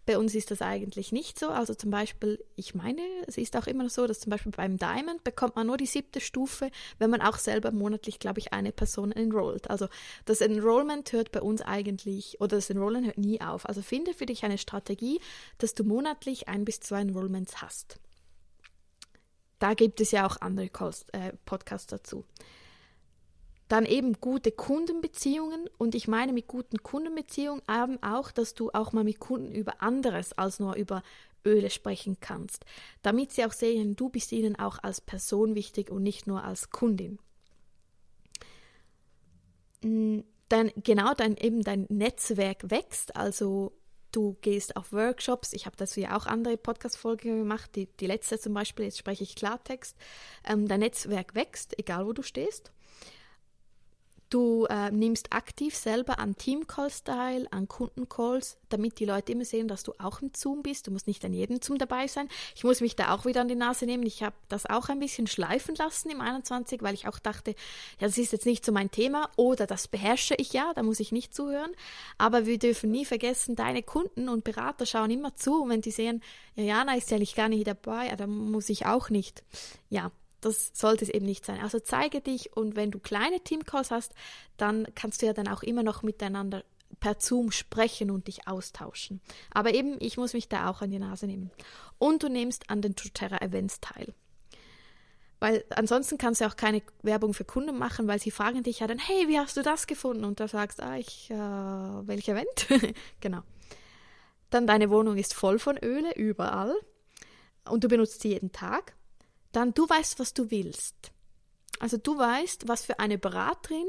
Bei 0.05 0.19
uns 0.19 0.35
ist 0.35 0.51
das 0.51 0.63
eigentlich 0.63 1.13
nicht 1.13 1.39
so. 1.39 1.49
Also 1.49 1.75
zum 1.75 1.93
Beispiel, 1.93 2.45
ich 2.57 2.75
meine, 2.75 3.03
es 3.29 3.39
ist 3.39 3.57
auch 3.57 3.69
immer 3.69 3.89
so, 3.89 4.09
dass 4.09 4.19
zum 4.19 4.31
Beispiel 4.31 4.51
beim 4.51 4.79
Diamond 4.79 5.23
bekommt 5.23 5.55
man 5.55 5.69
nur 5.69 5.77
die 5.77 5.87
siebte 5.87 6.21
Stufe, 6.21 6.73
wenn 6.99 7.11
man 7.11 7.21
auch 7.21 7.39
selber 7.39 7.71
monatlich, 7.71 8.19
glaube 8.19 8.41
ich, 8.41 8.53
eine 8.53 8.73
Person 8.73 9.13
enrollt. 9.13 9.71
Also 9.71 9.87
das 10.25 10.41
Enrollment 10.41 11.13
hört 11.13 11.31
bei 11.31 11.41
uns 11.41 11.63
eigentlich, 11.63 12.41
oder 12.41 12.57
das 12.57 12.69
Enrollen 12.69 13.05
hört 13.05 13.19
nie 13.19 13.41
auf 13.41 13.56
auf. 13.57 13.67
Also 13.69 13.83
finde 13.83 14.15
für 14.15 14.27
dich 14.27 14.45
eine 14.45 14.59
Strategie, 14.59 15.21
dass 15.59 15.75
du 15.75 15.83
monatlich 15.83 16.49
ein 16.49 16.65
bis 16.65 16.79
zwei 16.79 17.01
Enrollments 17.01 17.61
hast. 17.61 17.99
Da 19.59 19.75
gibt 19.75 20.01
es 20.01 20.11
ja 20.11 20.27
auch 20.27 20.41
andere 20.41 20.71
äh, 21.13 21.33
Podcasts 21.45 21.89
dazu. 21.89 22.25
Dann 23.69 23.85
eben 23.85 24.21
gute 24.21 24.53
Kundenbeziehungen 24.53 25.69
und 25.77 25.97
ich 25.97 26.07
meine 26.07 26.33
mit 26.33 26.47
guten 26.47 26.83
Kundenbeziehungen 26.83 27.63
eben 27.69 28.01
auch, 28.03 28.31
dass 28.31 28.55
du 28.55 28.71
auch 28.71 28.93
mal 28.93 29.03
mit 29.03 29.19
Kunden 29.19 29.53
über 29.53 29.83
anderes 29.83 30.33
als 30.35 30.61
nur 30.61 30.77
über 30.77 31.03
Öle 31.45 31.71
sprechen 31.71 32.19
kannst, 32.21 32.65
damit 33.03 33.33
sie 33.33 33.45
auch 33.45 33.53
sehen, 33.53 33.97
du 33.97 34.09
bist 34.09 34.33
ihnen 34.33 34.57
auch 34.57 34.79
als 34.83 35.01
Person 35.01 35.55
wichtig 35.55 35.91
und 35.91 36.03
nicht 36.03 36.27
nur 36.27 36.45
als 36.45 36.71
Kundin. 36.71 37.19
Dann 40.49 40.71
genau 40.77 41.15
dein 41.15 41.37
eben 41.37 41.63
dein 41.63 41.87
Netzwerk 41.89 42.71
wächst, 42.71 43.17
also 43.17 43.73
du 44.13 44.37
gehst 44.41 44.77
auf 44.77 44.93
Workshops. 44.93 45.53
Ich 45.53 45.67
habe 45.67 45.77
dazu 45.77 46.01
ja 46.01 46.17
auch 46.17 46.27
andere 46.27 46.57
Podcast-Folgen 46.57 47.41
gemacht, 47.41 47.71
die, 47.75 47.87
die 47.87 48.07
letzte 48.07 48.39
zum 48.39 48.55
Beispiel, 48.55 48.87
jetzt 48.87 48.99
spreche 48.99 49.25
ich 49.25 49.37
Klartext. 49.37 49.97
Ähm, 50.45 50.67
dein 50.69 50.81
Netzwerk 50.81 51.35
wächst, 51.35 51.79
egal 51.79 52.07
wo 52.07 52.13
du 52.13 52.23
stehst. 52.23 52.73
Du 54.29 54.65
äh, 54.65 54.91
nimmst 54.91 55.33
aktiv 55.33 55.77
selber 55.77 56.19
an 56.19 56.37
Teamcalls 56.37 57.05
teil, 57.05 57.47
an 57.53 57.69
Kundencalls, 57.69 58.59
damit 58.69 58.99
die 58.99 59.05
Leute 59.05 59.33
immer 59.33 59.45
sehen, 59.45 59.69
dass 59.69 59.85
du 59.85 59.93
auch 59.99 60.21
im 60.21 60.33
Zoom 60.35 60.63
bist. 60.63 60.89
Du 60.89 60.91
musst 60.91 61.07
nicht 61.07 61.25
an 61.25 61.33
jedem 61.33 61.63
Zoom 61.63 61.79
dabei 61.79 62.09
sein. 62.09 62.29
Ich 62.57 62.65
muss 62.65 62.81
mich 62.81 62.97
da 62.97 63.15
auch 63.15 63.25
wieder 63.25 63.43
an 63.43 63.49
die 63.49 63.55
Nase 63.55 63.87
nehmen. 63.87 64.05
Ich 64.05 64.25
habe 64.25 64.35
das 64.49 64.67
auch 64.67 64.89
ein 64.89 64.99
bisschen 64.99 65.29
schleifen 65.29 65.77
lassen 65.77 66.11
im 66.11 66.21
21, 66.21 66.83
weil 66.83 66.95
ich 66.95 67.07
auch 67.07 67.21
dachte, 67.21 67.53
ja, 68.01 68.09
das 68.09 68.19
ist 68.19 68.33
jetzt 68.33 68.47
nicht 68.47 68.65
so 68.65 68.73
mein 68.73 68.91
Thema 68.91 69.31
oder 69.37 69.67
das 69.67 69.87
beherrsche 69.87 70.35
ich 70.39 70.53
ja, 70.53 70.73
da 70.75 70.83
muss 70.83 70.99
ich 70.99 71.13
nicht 71.13 71.33
zuhören. 71.33 71.71
Aber 72.19 72.47
wir 72.47 72.59
dürfen 72.59 72.91
nie 72.91 73.05
vergessen, 73.05 73.55
deine 73.55 73.85
Kunden 73.85 74.29
und 74.29 74.43
Berater 74.43 74.87
schauen 74.87 75.11
immer 75.11 75.37
zu 75.37 75.63
und 75.63 75.71
wenn 75.71 75.83
die 75.83 75.93
sehen, 75.93 76.21
ja, 76.57 76.65
Jana 76.65 76.97
ist 76.97 77.13
ja 77.13 77.19
nicht 77.19 77.37
gar 77.37 77.49
nicht 77.49 77.67
dabei, 77.67 78.09
ja, 78.09 78.17
dann 78.17 78.31
muss 78.31 78.69
ich 78.71 78.87
auch 78.87 79.09
nicht. 79.09 79.45
Ja, 79.89 80.11
das 80.41 80.71
sollte 80.75 81.05
es 81.05 81.11
eben 81.11 81.27
nicht 81.27 81.45
sein. 81.45 81.61
Also 81.61 81.81
zeige 81.81 82.21
dich 82.21 82.57
und 82.57 82.77
wenn 82.77 82.91
du 82.91 82.99
kleine 82.99 83.41
Teamcalls 83.41 83.91
hast, 83.91 84.15
dann 84.57 84.87
kannst 84.95 85.23
du 85.23 85.27
ja 85.27 85.33
dann 85.33 85.49
auch 85.49 85.63
immer 85.63 85.83
noch 85.83 86.03
miteinander 86.03 86.65
per 87.01 87.17
Zoom 87.19 87.51
sprechen 87.51 88.11
und 88.11 88.29
dich 88.29 88.47
austauschen. 88.47 89.21
Aber 89.53 89.75
eben, 89.75 89.97
ich 90.01 90.17
muss 90.17 90.35
mich 90.35 90.49
da 90.49 90.71
auch 90.71 90.83
an 90.83 90.91
die 90.91 90.99
Nase 90.99 91.27
nehmen. 91.27 91.51
Und 91.99 92.23
du 92.23 92.29
nimmst 92.29 92.71
an 92.71 92.83
den 92.83 92.95
doTERRA 92.95 93.39
Events 93.39 93.81
teil. 93.81 94.15
Weil 95.39 95.65
ansonsten 95.71 96.17
kannst 96.17 96.41
du 96.41 96.47
auch 96.47 96.57
keine 96.57 96.83
Werbung 97.03 97.35
für 97.35 97.45
Kunden 97.45 97.77
machen, 97.77 98.09
weil 98.09 98.21
sie 98.21 98.31
fragen 98.31 98.63
dich 98.63 98.81
ja 98.81 98.87
dann, 98.87 98.99
hey, 98.99 99.29
wie 99.29 99.39
hast 99.39 99.57
du 99.57 99.63
das 99.63 99.87
gefunden? 99.87 100.25
Und 100.25 100.41
du 100.41 100.49
sagst, 100.49 100.83
ah, 100.83 100.97
ich, 100.97 101.31
äh, 101.31 101.35
welcher 101.35 102.33
Event? 102.33 102.95
genau. 103.21 103.43
Dann 104.49 104.67
deine 104.67 104.89
Wohnung 104.91 105.19
ist 105.19 105.35
voll 105.35 105.59
von 105.59 105.77
Öle, 105.77 106.15
überall. 106.15 106.75
Und 107.69 107.85
du 107.85 107.89
benutzt 107.89 108.23
sie 108.23 108.29
jeden 108.29 108.53
Tag 108.53 108.96
dann 109.57 109.73
du 109.73 109.89
weißt, 109.89 110.19
was 110.19 110.35
du 110.35 110.51
willst. 110.51 111.13
Also 111.81 111.97
du 111.97 112.19
weißt, 112.19 112.69
was 112.69 112.85
für 112.85 112.99
eine 112.99 113.17
Beraterin, 113.17 113.87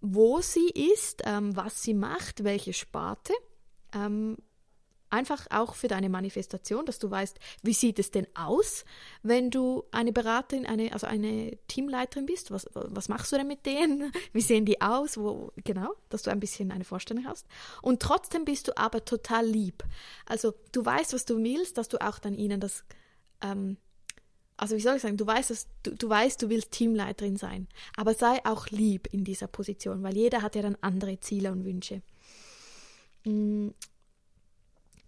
wo 0.00 0.40
sie 0.40 0.68
ist, 0.68 1.22
ähm, 1.24 1.56
was 1.56 1.82
sie 1.82 1.94
macht, 1.94 2.44
welche 2.44 2.72
Sparte. 2.72 3.32
Ähm, 3.92 4.36
einfach 5.10 5.46
auch 5.50 5.74
für 5.74 5.88
deine 5.88 6.08
Manifestation, 6.08 6.86
dass 6.86 7.00
du 7.00 7.10
weißt, 7.10 7.38
wie 7.62 7.72
sieht 7.72 7.98
es 7.98 8.12
denn 8.12 8.28
aus, 8.34 8.84
wenn 9.22 9.50
du 9.50 9.84
eine 9.90 10.12
Beraterin, 10.12 10.66
eine, 10.66 10.92
also 10.92 11.08
eine 11.08 11.56
Teamleiterin 11.66 12.26
bist. 12.26 12.52
Was, 12.52 12.68
was 12.72 13.08
machst 13.08 13.32
du 13.32 13.36
denn 13.36 13.48
mit 13.48 13.66
denen? 13.66 14.12
Wie 14.32 14.40
sehen 14.40 14.66
die 14.66 14.80
aus? 14.80 15.16
Wo, 15.16 15.52
genau, 15.64 15.94
dass 16.10 16.22
du 16.22 16.30
ein 16.30 16.40
bisschen 16.40 16.70
eine 16.70 16.84
Vorstellung 16.84 17.26
hast. 17.26 17.46
Und 17.82 18.00
trotzdem 18.00 18.44
bist 18.44 18.68
du 18.68 18.76
aber 18.76 19.04
total 19.04 19.46
lieb. 19.46 19.82
Also 20.26 20.54
du 20.72 20.84
weißt, 20.84 21.12
was 21.12 21.24
du 21.24 21.42
willst, 21.42 21.78
dass 21.78 21.88
du 21.88 22.00
auch 22.00 22.18
dann 22.18 22.34
ihnen 22.34 22.60
das 22.60 22.84
ähm, 23.40 23.78
also 24.58 24.76
wie 24.76 24.80
soll 24.80 24.96
ich 24.96 25.02
sagen, 25.02 25.16
du 25.16 25.26
weißt, 25.26 25.50
dass, 25.50 25.68
du, 25.84 25.94
du 25.94 26.08
weißt, 26.08 26.42
du 26.42 26.50
willst 26.50 26.72
Teamleiterin 26.72 27.36
sein, 27.36 27.68
aber 27.96 28.12
sei 28.12 28.44
auch 28.44 28.66
lieb 28.68 29.08
in 29.12 29.24
dieser 29.24 29.46
Position, 29.46 30.02
weil 30.02 30.16
jeder 30.16 30.42
hat 30.42 30.56
ja 30.56 30.62
dann 30.62 30.76
andere 30.80 31.18
Ziele 31.20 31.50
und 31.52 31.64
Wünsche. 31.64 32.02
Mm. 33.24 33.68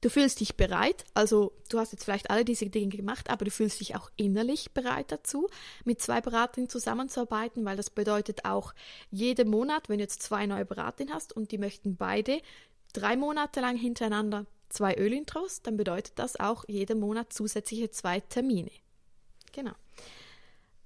Du 0.02 0.08
fühlst 0.08 0.40
dich 0.40 0.56
bereit, 0.56 1.04
also 1.12 1.52
du 1.68 1.78
hast 1.78 1.92
jetzt 1.92 2.04
vielleicht 2.04 2.30
alle 2.30 2.42
diese 2.42 2.70
Dinge 2.70 2.96
gemacht, 2.96 3.28
aber 3.28 3.44
du 3.44 3.50
fühlst 3.50 3.80
dich 3.80 3.96
auch 3.96 4.10
innerlich 4.16 4.72
bereit 4.72 5.12
dazu, 5.12 5.46
mit 5.84 6.00
zwei 6.00 6.22
Beraterinnen 6.22 6.70
zusammenzuarbeiten, 6.70 7.66
weil 7.66 7.76
das 7.76 7.90
bedeutet 7.90 8.46
auch 8.46 8.72
jeden 9.10 9.50
Monat, 9.50 9.90
wenn 9.90 9.98
du 9.98 10.04
jetzt 10.04 10.22
zwei 10.22 10.46
neue 10.46 10.64
Beraterinnen 10.64 11.14
hast 11.14 11.34
und 11.34 11.52
die 11.52 11.58
möchten 11.58 11.96
beide 11.96 12.40
drei 12.94 13.14
Monate 13.14 13.60
lang 13.60 13.76
hintereinander 13.76 14.46
zwei 14.70 14.96
Ölintros, 14.96 15.60
dann 15.60 15.76
bedeutet 15.76 16.18
das 16.18 16.40
auch 16.40 16.64
jeden 16.66 16.98
Monat 16.98 17.34
zusätzliche 17.34 17.90
zwei 17.90 18.20
Termine. 18.20 18.70
Genau. 19.52 19.72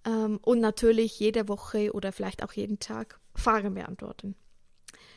Ähm, 0.05 0.39
und 0.43 0.61
natürlich 0.61 1.19
jede 1.19 1.49
Woche 1.49 1.93
oder 1.93 2.13
vielleicht 2.13 2.43
auch 2.43 2.53
jeden 2.53 2.79
Tag 2.79 3.19
Fragen 3.35 3.75
beantworten. 3.75 4.35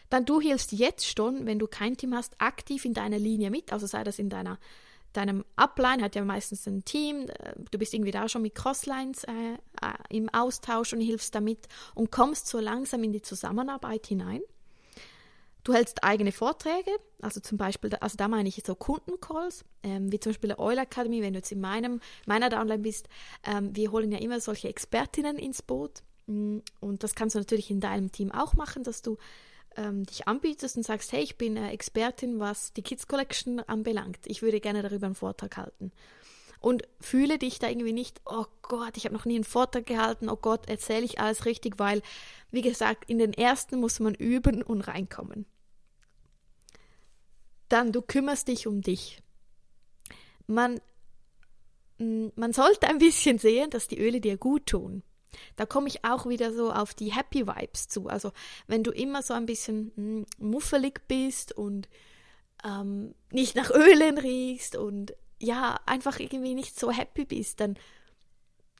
Dann 0.09 0.25
du 0.25 0.39
hilfst 0.39 0.71
jetzt 0.71 1.05
schon, 1.05 1.45
wenn 1.45 1.59
du 1.59 1.67
kein 1.67 1.97
Team 1.97 2.15
hast, 2.15 2.39
aktiv 2.39 2.85
in 2.85 2.93
deiner 2.93 3.19
Linie 3.19 3.49
mit, 3.49 3.73
also 3.73 3.87
sei 3.87 4.03
das 4.03 4.19
in 4.19 4.29
deiner 4.29 4.57
deinem 5.13 5.43
Upline, 5.55 6.03
hat 6.03 6.15
ja 6.15 6.23
meistens 6.23 6.67
ein 6.67 6.85
Team, 6.85 7.27
äh, 7.27 7.53
du 7.71 7.77
bist 7.77 7.93
irgendwie 7.93 8.11
da 8.11 8.29
schon 8.29 8.43
mit 8.43 8.55
Crosslines 8.55 9.23
äh, 9.23 9.53
äh, 9.81 9.93
im 10.09 10.29
Austausch 10.29 10.93
und 10.93 11.01
hilfst 11.01 11.33
damit 11.33 11.67
und 11.95 12.11
kommst 12.11 12.47
so 12.47 12.59
langsam 12.59 13.03
in 13.03 13.13
die 13.13 13.21
Zusammenarbeit 13.21 14.07
hinein. 14.07 14.41
Du 15.67 15.73
hältst 15.73 16.01
eigene 16.01 16.31
Vorträge, 16.31 16.91
also 17.21 17.41
zum 17.41 17.57
Beispiel, 17.57 17.93
also 17.95 18.15
da 18.15 18.29
meine 18.29 18.47
ich 18.47 18.63
so 18.65 18.73
Kundencalls, 18.73 19.65
ähm, 19.83 20.09
wie 20.13 20.17
zum 20.17 20.29
Beispiel 20.29 20.47
der 20.47 20.59
Oil 20.59 20.77
Academy, 20.77 21.21
wenn 21.21 21.33
du 21.33 21.39
jetzt 21.39 21.51
in 21.51 21.59
meinem, 21.59 21.99
meiner 22.25 22.47
Downline 22.47 22.79
bist, 22.79 23.09
ähm, 23.43 23.75
wir 23.75 23.91
holen 23.91 24.09
ja 24.09 24.19
immer 24.19 24.39
solche 24.39 24.69
Expertinnen 24.69 25.37
ins 25.37 25.61
Boot 25.61 26.03
mm, 26.27 26.59
und 26.79 27.03
das 27.03 27.15
kannst 27.15 27.35
du 27.35 27.39
natürlich 27.39 27.69
in 27.69 27.81
deinem 27.81 28.13
Team 28.13 28.31
auch 28.31 28.53
machen, 28.53 28.83
dass 28.83 29.01
du 29.01 29.17
ähm, 29.75 30.05
dich 30.05 30.25
anbietest 30.25 30.77
und 30.77 30.83
sagst, 30.83 31.11
hey, 31.11 31.21
ich 31.21 31.37
bin 31.37 31.57
äh, 31.57 31.71
Expertin, 31.71 32.39
was 32.39 32.71
die 32.71 32.81
Kids 32.81 33.09
Collection 33.09 33.59
anbelangt. 33.59 34.19
Ich 34.23 34.41
würde 34.41 34.61
gerne 34.61 34.83
darüber 34.83 35.07
einen 35.07 35.15
Vortrag 35.15 35.57
halten. 35.57 35.91
Und 36.61 36.83
fühle 37.01 37.37
dich 37.39 37.59
da 37.59 37.67
irgendwie 37.67 37.91
nicht, 37.91 38.21
oh 38.25 38.45
Gott, 38.61 38.95
ich 38.95 39.03
habe 39.03 39.13
noch 39.13 39.25
nie 39.25 39.35
einen 39.35 39.43
Vortrag 39.43 39.85
gehalten, 39.85 40.29
oh 40.29 40.37
Gott, 40.37 40.69
erzähle 40.69 41.03
ich 41.03 41.19
alles 41.19 41.43
richtig, 41.43 41.77
weil, 41.77 42.01
wie 42.51 42.61
gesagt, 42.61 43.09
in 43.09 43.19
den 43.19 43.33
ersten 43.33 43.81
muss 43.81 43.99
man 43.99 44.15
üben 44.15 44.63
und 44.63 44.79
reinkommen. 44.79 45.45
Dann, 47.69 47.91
du 47.91 48.01
kümmerst 48.01 48.47
dich 48.47 48.67
um 48.67 48.81
dich. 48.81 49.21
Man, 50.47 50.79
mm, 51.97 52.27
man 52.35 52.53
sollte 52.53 52.87
ein 52.87 52.99
bisschen 52.99 53.39
sehen, 53.39 53.69
dass 53.69 53.87
die 53.87 53.99
Öle 53.99 54.21
dir 54.21 54.37
gut 54.37 54.67
tun. 54.67 55.03
Da 55.55 55.65
komme 55.65 55.87
ich 55.87 56.03
auch 56.05 56.27
wieder 56.27 56.53
so 56.53 56.71
auf 56.71 56.93
die 56.93 57.13
Happy 57.13 57.45
Vibes 57.45 57.87
zu. 57.87 58.07
Also 58.07 58.31
wenn 58.67 58.83
du 58.83 58.91
immer 58.91 59.21
so 59.21 59.33
ein 59.33 59.45
bisschen 59.45 59.91
mm, 59.95 60.25
muffelig 60.39 61.01
bist 61.07 61.51
und 61.51 61.89
ähm, 62.63 63.13
nicht 63.31 63.55
nach 63.55 63.69
Ölen 63.69 64.17
riechst 64.17 64.75
und 64.75 65.13
ja, 65.39 65.79
einfach 65.85 66.19
irgendwie 66.19 66.55
nicht 66.55 66.79
so 66.79 66.91
happy 66.91 67.25
bist, 67.25 67.59
dann 67.59 67.77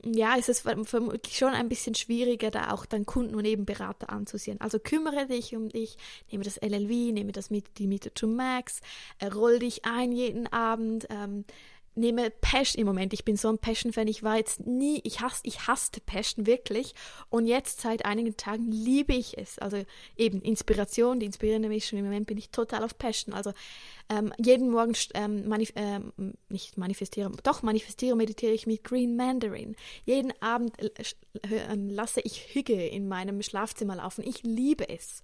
ja, 0.04 0.36
ist 0.36 0.50
es 0.50 0.62
vermutlich 0.62 1.38
schon 1.38 1.54
ein 1.54 1.70
bisschen 1.70 1.96
schwieriger, 1.96 2.52
da 2.52 2.72
auch 2.72 2.86
dann 2.86 3.06
Kunden 3.06 3.36
und 3.36 3.46
eben 3.46 3.66
Berater 3.66 4.10
anzusehen. 4.10 4.62
Also 4.62 4.80
kümmere 4.80 5.26
dich 5.26 5.56
um 5.56 5.70
dich, 5.70 5.98
nehme 6.32 6.44
das 6.44 6.58
LLV, 6.58 7.14
nehme 7.14 7.32
das 7.32 7.50
mit, 7.50 7.66
die 7.80 7.88
Miete 7.88 8.14
to 8.14 8.28
Max, 8.28 8.82
äh, 9.20 9.28
roll 9.28 9.60
dich 9.60 9.86
ein 9.86 10.12
jeden 10.12 10.48
Abend, 10.48 11.08
ähm, 11.10 11.46
nehme 11.98 12.30
Passion 12.30 12.80
im 12.80 12.88
Moment. 12.88 13.14
Ich 13.14 13.26
bin 13.26 13.36
so 13.36 13.50
ein 13.50 13.58
Passion-Fan. 13.58 14.08
Ich 14.08 14.24
war 14.24 14.38
jetzt 14.38 14.66
nie, 14.66 15.02
ich 15.04 15.22
hasse, 15.22 15.42
ich 15.44 15.68
hasste 15.68 16.00
Passion 16.02 16.46
wirklich. 16.46 16.94
Und 17.30 17.48
jetzt 17.48 17.82
seit 17.82 18.06
einigen 18.06 18.38
Tagen 18.38 18.72
liebe 18.72 19.14
ich 19.14 19.38
es. 19.38 19.60
Also 19.60 19.84
eben 20.16 20.42
Inspiration, 20.42 21.20
die 21.20 21.26
inspirierende 21.26 21.70
Mission. 21.70 22.00
Im 22.00 22.06
Moment 22.06 22.28
bin 22.28 22.38
ich 22.38 22.50
total 22.50 22.84
auf 22.84 22.98
Passion. 22.98 23.34
Also 23.34 23.54
ähm, 24.10 24.34
jeden 24.38 24.70
Morgen 24.70 24.94
ähm, 25.16 25.48
manif 25.48 25.74
ähm, 25.76 26.14
nicht 26.50 26.78
manifestieren, 26.78 27.36
doch 27.44 27.62
manifestiere, 27.62 28.16
meditiere 28.16 28.54
ich 28.54 28.68
mit 28.68 28.84
Green 28.84 29.16
Mandarin. 29.16 29.76
Jeden 30.06 30.32
Abend 30.42 30.80
äh, 30.82 30.90
ähm, 31.72 31.90
lasse 31.90 32.22
ich 32.22 32.54
Hüge 32.54 32.88
in 32.88 33.08
meinem 33.08 33.42
Schlafzimmer 33.42 33.96
laufen. 33.98 34.24
Ich 34.26 34.44
liebe 34.44 34.88
es. 34.88 35.24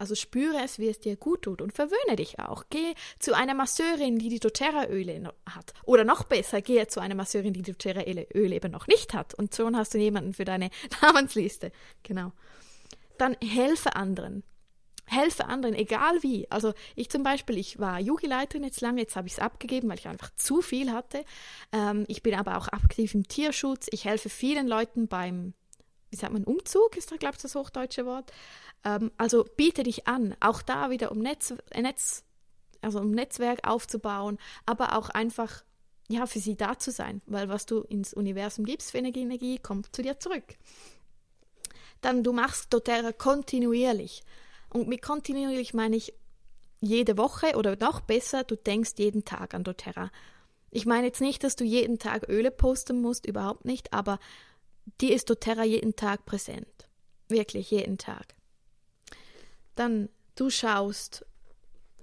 Also 0.00 0.14
spüre 0.14 0.64
es, 0.64 0.78
wie 0.78 0.88
es 0.88 0.98
dir 0.98 1.16
gut 1.16 1.42
tut 1.42 1.60
und 1.60 1.74
verwöhne 1.74 2.16
dich 2.16 2.38
auch. 2.38 2.64
Geh 2.70 2.94
zu 3.18 3.34
einer 3.34 3.52
Masseurin, 3.52 4.18
die 4.18 4.30
die 4.30 4.40
doTERRA-Öle 4.40 5.30
hat. 5.44 5.74
Oder 5.84 6.04
noch 6.04 6.24
besser, 6.24 6.62
gehe 6.62 6.86
zu 6.86 7.00
einer 7.00 7.14
Masseurin, 7.14 7.52
die 7.52 7.60
die 7.60 7.72
doTERRA-Öle 7.72 8.56
eben 8.56 8.72
noch 8.72 8.86
nicht 8.86 9.12
hat. 9.12 9.34
Und 9.34 9.54
schon 9.54 9.76
hast 9.76 9.92
du 9.92 9.98
jemanden 9.98 10.32
für 10.32 10.46
deine 10.46 10.70
Namensliste. 11.02 11.70
Genau. 12.02 12.32
Dann 13.18 13.36
helfe 13.42 13.94
anderen. 13.94 14.42
Helfe 15.04 15.44
anderen, 15.44 15.74
egal 15.74 16.22
wie. 16.22 16.50
Also 16.50 16.72
ich 16.96 17.10
zum 17.10 17.22
Beispiel, 17.22 17.58
ich 17.58 17.78
war 17.78 18.00
Jugendleiterin 18.00 18.64
jetzt 18.64 18.80
lange, 18.80 19.02
jetzt 19.02 19.16
habe 19.16 19.26
ich 19.26 19.34
es 19.34 19.38
abgegeben, 19.38 19.90
weil 19.90 19.98
ich 19.98 20.08
einfach 20.08 20.30
zu 20.36 20.62
viel 20.62 20.92
hatte. 20.92 21.26
Ähm, 21.72 22.06
ich 22.08 22.22
bin 22.22 22.34
aber 22.34 22.56
auch 22.56 22.68
aktiv 22.68 23.12
im 23.12 23.28
Tierschutz. 23.28 23.88
Ich 23.90 24.06
helfe 24.06 24.30
vielen 24.30 24.66
Leuten 24.66 25.08
beim, 25.08 25.52
wie 26.08 26.16
sagt 26.16 26.32
man, 26.32 26.44
Umzug, 26.44 26.96
ist 26.96 27.12
da, 27.12 27.16
glaube 27.16 27.34
ich, 27.36 27.42
das 27.42 27.54
hochdeutsche 27.54 28.06
Wort. 28.06 28.32
Ähm, 28.84 29.10
also 29.16 29.44
biete 29.56 29.82
dich 29.82 30.06
an, 30.06 30.34
auch 30.40 30.62
da 30.62 30.90
wieder 30.90 31.12
um 31.12 31.18
Netz, 31.18 31.54
Netz 31.74 32.24
also 32.82 33.00
um 33.00 33.10
Netzwerk 33.10 33.66
aufzubauen, 33.66 34.38
aber 34.66 34.96
auch 34.96 35.10
einfach 35.10 35.64
ja, 36.08 36.26
für 36.26 36.40
sie 36.40 36.56
da 36.56 36.76
zu 36.76 36.90
sein, 36.90 37.22
weil 37.26 37.48
was 37.48 37.66
du 37.66 37.82
ins 37.82 38.12
Universum 38.12 38.64
gibst 38.64 38.90
für 38.90 38.98
Energie, 38.98 39.22
Energie 39.22 39.58
kommt 39.58 39.94
zu 39.94 40.02
dir 40.02 40.18
zurück. 40.18 40.56
Dann 42.00 42.24
du 42.24 42.32
machst 42.32 42.72
doTERRA 42.72 43.12
kontinuierlich. 43.12 44.22
Und 44.70 44.88
mit 44.88 45.02
kontinuierlich 45.02 45.72
meine 45.72 45.96
ich 45.96 46.12
jede 46.80 47.16
Woche 47.16 47.56
oder 47.56 47.76
noch 47.76 48.00
besser, 48.00 48.42
du 48.42 48.56
denkst 48.56 48.92
jeden 48.96 49.24
Tag 49.24 49.54
an 49.54 49.62
doTERRA. 49.62 50.10
Ich 50.70 50.84
meine 50.84 51.06
jetzt 51.06 51.20
nicht, 51.20 51.44
dass 51.44 51.54
du 51.54 51.64
jeden 51.64 51.98
Tag 51.98 52.28
Öle 52.28 52.50
posten 52.50 53.00
musst, 53.00 53.26
überhaupt 53.26 53.64
nicht, 53.64 53.92
aber 53.92 54.18
dir 55.00 55.14
ist 55.14 55.30
doTERRA 55.30 55.64
jeden 55.64 55.94
Tag 55.94 56.26
präsent. 56.26 56.88
Wirklich 57.28 57.70
jeden 57.70 57.98
Tag. 57.98 58.34
Dann 59.80 60.10
du 60.34 60.50
schaust, 60.50 61.24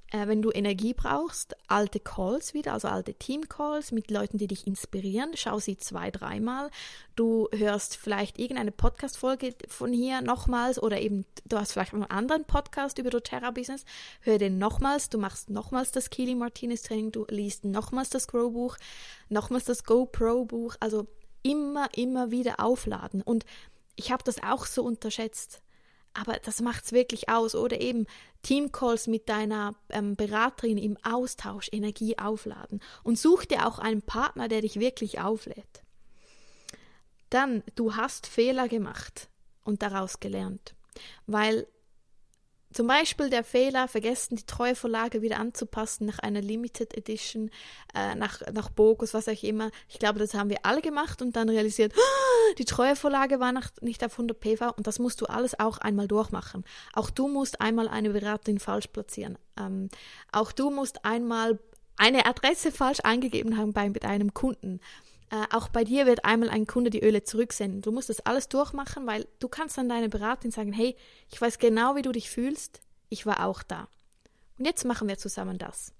äh, 0.09 0.27
wenn 0.27 0.41
du 0.41 0.49
Energie 0.49 0.95
brauchst, 0.95 1.55
alte 1.67 1.99
Calls 1.99 2.55
wieder, 2.55 2.73
also 2.73 2.87
alte 2.87 3.13
Team-Calls 3.13 3.91
mit 3.91 4.09
Leuten, 4.09 4.39
die 4.39 4.47
dich 4.47 4.65
inspirieren. 4.65 5.33
Schau 5.35 5.59
sie 5.59 5.77
zwei, 5.77 6.09
dreimal. 6.09 6.71
Du 7.15 7.47
hörst 7.51 7.95
vielleicht 7.95 8.39
irgendeine 8.39 8.71
Podcast-Folge 8.71 9.53
von 9.67 9.93
hier 9.93 10.21
nochmals 10.21 10.81
oder 10.81 10.99
eben 10.99 11.23
du 11.45 11.57
hast 11.57 11.73
vielleicht 11.73 11.93
einen 11.93 12.05
anderen 12.05 12.45
Podcast 12.45 12.97
über 12.97 13.11
doTERRA-Business. 13.11 13.85
Hör 14.21 14.39
den 14.39 14.57
nochmals. 14.57 15.11
Du 15.11 15.19
machst 15.19 15.51
nochmals 15.51 15.91
das 15.91 16.09
Keely 16.09 16.33
Martinez-Training. 16.33 17.11
Du 17.11 17.27
liest 17.29 17.63
nochmals 17.63 18.09
das 18.09 18.27
Grow-Buch, 18.27 18.77
nochmals 19.29 19.65
das 19.65 19.83
GoPro-Buch. 19.83 20.77
Also 20.79 21.05
immer, 21.43 21.89
immer 21.95 22.31
wieder 22.31 22.59
aufladen. 22.59 23.21
Und 23.21 23.45
ich 23.95 24.11
habe 24.11 24.23
das 24.23 24.41
auch 24.41 24.65
so 24.65 24.83
unterschätzt 24.83 25.61
aber 26.17 26.39
das 26.39 26.61
macht 26.61 26.85
es 26.85 26.91
wirklich 26.91 27.29
aus. 27.29 27.55
Oder 27.55 27.79
eben 27.79 28.07
Teamcalls 28.41 29.07
mit 29.07 29.29
deiner 29.29 29.75
ähm, 29.89 30.15
Beraterin 30.15 30.77
im 30.77 30.97
Austausch, 31.03 31.69
Energie 31.71 32.17
aufladen. 32.17 32.81
Und 33.03 33.19
such 33.19 33.45
dir 33.45 33.67
auch 33.67 33.79
einen 33.79 34.01
Partner, 34.01 34.47
der 34.47 34.61
dich 34.61 34.79
wirklich 34.79 35.19
auflädt. 35.19 35.83
Dann, 37.29 37.63
du 37.75 37.95
hast 37.95 38.25
Fehler 38.25 38.67
gemacht 38.67 39.29
und 39.63 39.81
daraus 39.81 40.19
gelernt. 40.19 40.75
Weil 41.25 41.67
zum 42.73 42.87
Beispiel 42.87 43.29
der 43.29 43.43
Fehler, 43.43 43.87
vergessen 43.87 44.35
die 44.35 44.45
Treuevorlage 44.45 45.21
wieder 45.21 45.39
anzupassen 45.39 46.05
nach 46.05 46.19
einer 46.19 46.41
Limited 46.41 46.95
Edition, 46.95 47.49
äh, 47.95 48.15
nach, 48.15 48.41
nach 48.51 48.69
Bogus, 48.69 49.13
was 49.13 49.27
auch 49.27 49.43
immer. 49.43 49.71
Ich 49.87 49.99
glaube, 49.99 50.19
das 50.19 50.33
haben 50.33 50.49
wir 50.49 50.59
alle 50.63 50.81
gemacht 50.81 51.21
und 51.21 51.35
dann 51.35 51.49
realisiert, 51.49 51.93
ah, 51.95 52.53
die 52.57 52.65
Treuevorlage 52.65 53.39
war 53.39 53.51
nach, 53.51 53.71
nicht 53.81 54.03
auf 54.03 54.13
100 54.13 54.39
PV 54.39 54.71
und 54.75 54.85
das 54.85 54.99
musst 54.99 55.21
du 55.21 55.25
alles 55.25 55.59
auch 55.59 55.77
einmal 55.77 56.07
durchmachen. 56.07 56.65
Auch 56.93 57.09
du 57.09 57.27
musst 57.27 57.61
einmal 57.61 57.87
eine 57.87 58.09
Beraterin 58.09 58.59
falsch 58.59 58.87
platzieren. 58.87 59.37
Ähm, 59.57 59.89
auch 60.31 60.51
du 60.51 60.69
musst 60.69 61.05
einmal 61.05 61.59
eine 61.97 62.25
Adresse 62.25 62.71
falsch 62.71 62.99
eingegeben 63.03 63.57
haben 63.57 63.73
bei 63.73 63.91
einem 64.03 64.33
Kunden. 64.33 64.79
Äh, 65.29 65.45
auch 65.51 65.69
bei 65.69 65.83
dir 65.83 66.05
wird 66.05 66.25
einmal 66.25 66.49
ein 66.49 66.67
Kunde 66.67 66.89
die 66.89 67.03
Öle 67.03 67.23
zurücksenden. 67.23 67.81
Du 67.81 67.91
musst 67.91 68.09
das 68.09 68.21
alles 68.21 68.47
durchmachen, 68.49 69.05
weil 69.07 69.27
du 69.39 69.47
kannst 69.47 69.77
dann 69.77 69.89
deine 69.89 70.09
Beraterin 70.09 70.51
sagen, 70.51 70.73
hey, 70.73 70.95
ich 71.29 71.41
weiß 71.41 71.59
genau, 71.59 71.95
wie 71.95 72.01
du 72.01 72.11
dich 72.11 72.29
fühlst, 72.29 72.81
ich 73.09 73.25
war 73.25 73.45
auch 73.45 73.63
da. 73.63 73.89
Und 74.57 74.65
jetzt 74.65 74.85
machen 74.85 75.07
wir 75.07 75.17
zusammen 75.17 75.57
das. 75.57 75.93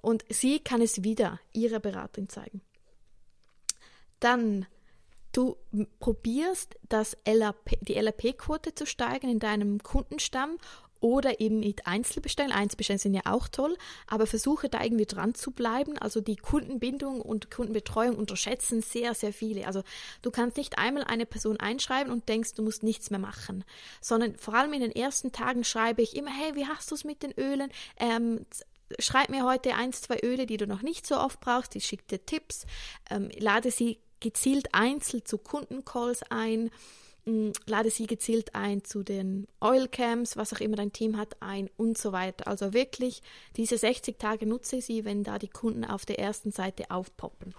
Und 0.00 0.24
sie 0.28 0.58
kann 0.58 0.80
es 0.80 1.04
wieder 1.04 1.38
ihrer 1.52 1.80
Beraterin 1.80 2.28
zeigen. 2.28 2.62
Dann 4.20 4.66
Du 5.32 5.56
probierst, 5.98 6.76
das 6.90 7.16
LAP, 7.26 7.78
die 7.80 7.94
LAP-Quote 7.94 8.74
zu 8.74 8.84
steigern 8.84 9.30
in 9.30 9.38
deinem 9.38 9.82
Kundenstamm 9.82 10.58
oder 11.02 11.40
eben 11.40 11.60
mit 11.60 11.86
Einzelbestellen. 11.86 12.52
Einzelbestellen 12.52 12.98
sind 12.98 13.14
ja 13.14 13.22
auch 13.24 13.48
toll, 13.48 13.76
aber 14.06 14.26
versuche 14.26 14.68
da 14.68 14.82
irgendwie 14.82 15.04
dran 15.04 15.34
zu 15.34 15.50
bleiben. 15.50 15.98
Also 15.98 16.20
die 16.20 16.36
Kundenbindung 16.36 17.20
und 17.20 17.50
Kundenbetreuung 17.50 18.16
unterschätzen 18.16 18.80
sehr, 18.82 19.14
sehr 19.14 19.32
viele. 19.32 19.66
Also 19.66 19.82
du 20.22 20.30
kannst 20.30 20.56
nicht 20.56 20.78
einmal 20.78 21.04
eine 21.04 21.26
Person 21.26 21.58
einschreiben 21.58 22.12
und 22.12 22.28
denkst, 22.28 22.54
du 22.54 22.62
musst 22.62 22.82
nichts 22.82 23.10
mehr 23.10 23.18
machen, 23.18 23.64
sondern 24.00 24.36
vor 24.36 24.54
allem 24.54 24.72
in 24.72 24.80
den 24.80 24.92
ersten 24.92 25.32
Tagen 25.32 25.64
schreibe 25.64 26.02
ich 26.02 26.16
immer, 26.16 26.30
hey, 26.30 26.54
wie 26.54 26.66
hast 26.66 26.90
du 26.90 26.94
es 26.94 27.04
mit 27.04 27.22
den 27.22 27.32
Ölen? 27.32 27.70
Ähm, 27.98 28.46
schreib 28.98 29.28
mir 29.28 29.44
heute 29.44 29.74
ein, 29.74 29.92
zwei 29.92 30.20
Öle, 30.22 30.46
die 30.46 30.56
du 30.56 30.66
noch 30.66 30.82
nicht 30.82 31.06
so 31.06 31.18
oft 31.18 31.40
brauchst. 31.40 31.74
Ich 31.76 31.86
schicke 31.86 32.04
dir 32.08 32.24
Tipps, 32.24 32.64
ähm, 33.10 33.28
lade 33.38 33.70
sie 33.70 33.98
gezielt 34.20 34.68
einzeln 34.72 35.24
zu 35.24 35.36
Kundencalls 35.36 36.22
ein 36.30 36.70
lade 37.24 37.90
sie 37.90 38.06
gezielt 38.06 38.54
ein 38.54 38.82
zu 38.84 39.02
den 39.02 39.46
Oilcams, 39.60 40.36
was 40.36 40.52
auch 40.52 40.60
immer 40.60 40.76
dein 40.76 40.92
Team 40.92 41.16
hat, 41.16 41.36
ein 41.40 41.70
und 41.76 41.96
so 41.96 42.12
weiter. 42.12 42.48
Also 42.48 42.72
wirklich, 42.72 43.22
diese 43.56 43.78
60 43.78 44.18
Tage 44.18 44.46
nutze 44.46 44.80
sie, 44.80 45.04
wenn 45.04 45.22
da 45.22 45.38
die 45.38 45.48
Kunden 45.48 45.84
auf 45.84 46.04
der 46.04 46.18
ersten 46.18 46.50
Seite 46.50 46.90
aufpoppen. 46.90 47.54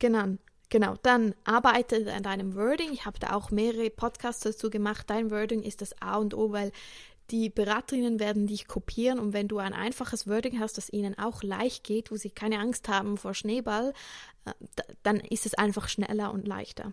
Genau, 0.00 0.36
genau. 0.68 0.94
Dann 1.02 1.34
arbeite 1.44 2.12
an 2.12 2.22
deinem 2.24 2.54
Wording. 2.56 2.92
Ich 2.92 3.04
habe 3.04 3.20
da 3.20 3.34
auch 3.34 3.50
mehrere 3.50 3.90
Podcasts 3.90 4.42
dazu 4.42 4.70
gemacht. 4.70 5.08
Dein 5.10 5.30
Wording 5.30 5.62
ist 5.62 5.82
das 5.82 6.00
A 6.00 6.16
und 6.16 6.34
O, 6.34 6.50
weil 6.50 6.72
die 7.30 7.48
Beraterinnen 7.48 8.18
werden 8.18 8.46
dich 8.46 8.66
kopieren 8.66 9.18
und 9.18 9.32
wenn 9.32 9.48
du 9.48 9.58
ein 9.58 9.72
einfaches 9.72 10.26
Wording 10.26 10.58
hast, 10.58 10.76
das 10.76 10.92
ihnen 10.92 11.18
auch 11.18 11.42
leicht 11.42 11.84
geht, 11.84 12.10
wo 12.10 12.16
sie 12.16 12.30
keine 12.30 12.58
Angst 12.58 12.88
haben 12.88 13.16
vor 13.16 13.34
Schneeball, 13.34 13.92
äh, 14.44 14.52
dann 15.02 15.20
ist 15.20 15.46
es 15.46 15.54
einfach 15.54 15.88
schneller 15.88 16.32
und 16.32 16.46
leichter. 16.46 16.92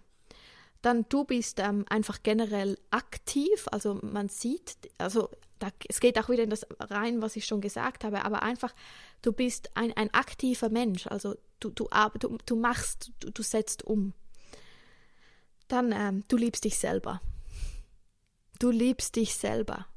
Dann 0.82 1.06
du 1.10 1.24
bist 1.24 1.60
ähm, 1.60 1.86
einfach 1.90 2.22
generell 2.22 2.78
aktiv, 2.92 3.66
also 3.72 4.00
man 4.04 4.30
sieht, 4.30 4.78
also 4.98 5.30
da, 5.60 5.70
es 5.90 6.00
geht 6.00 6.20
auch 6.20 6.30
wieder 6.30 6.44
in 6.44 6.52
das 6.52 6.68
rein, 6.80 7.22
was 7.22 7.36
ich 7.36 7.46
schon 7.46 7.62
gesagt 7.62 8.04
habe, 8.04 8.24
aber 8.24 8.44
einfach, 8.44 8.76
du 9.24 9.34
bist 9.34 9.76
ein, 9.76 9.92
ein 9.94 10.14
aktiver 10.14 10.70
Mensch, 10.70 11.08
also 11.08 11.36
du, 11.60 11.72
du, 11.72 11.88
du, 12.20 12.38
du 12.46 12.56
machst, 12.56 13.12
du, 13.20 13.32
du 13.32 13.42
setzt 13.42 13.84
um. 13.84 14.14
Dann, 15.68 15.92
ähm, 15.92 16.24
du 16.28 16.38
liebst 16.38 16.64
dich 16.64 16.78
selber. 16.78 17.22
Du 18.60 18.70
liebst 18.70 19.16
dich 19.16 19.36
selber. 19.36 19.88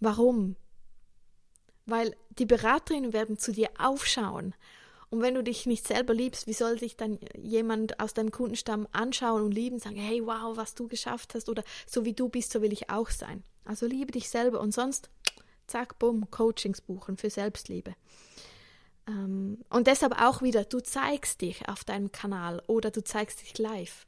Warum? 0.00 0.56
Weil 1.86 2.16
die 2.38 2.46
Beraterinnen 2.46 3.12
werden 3.12 3.38
zu 3.38 3.52
dir 3.52 3.70
aufschauen. 3.78 4.54
Und 5.10 5.22
wenn 5.22 5.34
du 5.34 5.44
dich 5.44 5.66
nicht 5.66 5.86
selber 5.86 6.12
liebst, 6.12 6.46
wie 6.46 6.52
soll 6.52 6.78
sich 6.78 6.96
dann 6.96 7.18
jemand 7.36 8.00
aus 8.00 8.14
deinem 8.14 8.32
Kundenstamm 8.32 8.88
anschauen 8.90 9.42
und 9.42 9.52
lieben, 9.52 9.78
sagen, 9.78 9.96
hey, 9.96 10.26
wow, 10.26 10.56
was 10.56 10.74
du 10.74 10.88
geschafft 10.88 11.34
hast 11.34 11.48
oder 11.48 11.62
so 11.86 12.04
wie 12.04 12.14
du 12.14 12.28
bist, 12.28 12.52
so 12.52 12.62
will 12.62 12.72
ich 12.72 12.90
auch 12.90 13.10
sein. 13.10 13.44
Also 13.64 13.86
liebe 13.86 14.12
dich 14.12 14.28
selber 14.28 14.60
und 14.60 14.72
sonst, 14.72 15.10
zack, 15.66 15.98
bumm, 15.98 16.30
Coachings 16.30 16.80
buchen 16.80 17.16
für 17.16 17.30
Selbstliebe. 17.30 17.94
Ähm, 19.06 19.58
und 19.70 19.86
deshalb 19.86 20.20
auch 20.20 20.42
wieder, 20.42 20.64
du 20.64 20.80
zeigst 20.80 21.40
dich 21.40 21.68
auf 21.68 21.84
deinem 21.84 22.12
Kanal 22.12 22.62
oder 22.66 22.90
du 22.90 23.02
zeigst 23.02 23.42
dich 23.42 23.56
live. 23.58 24.06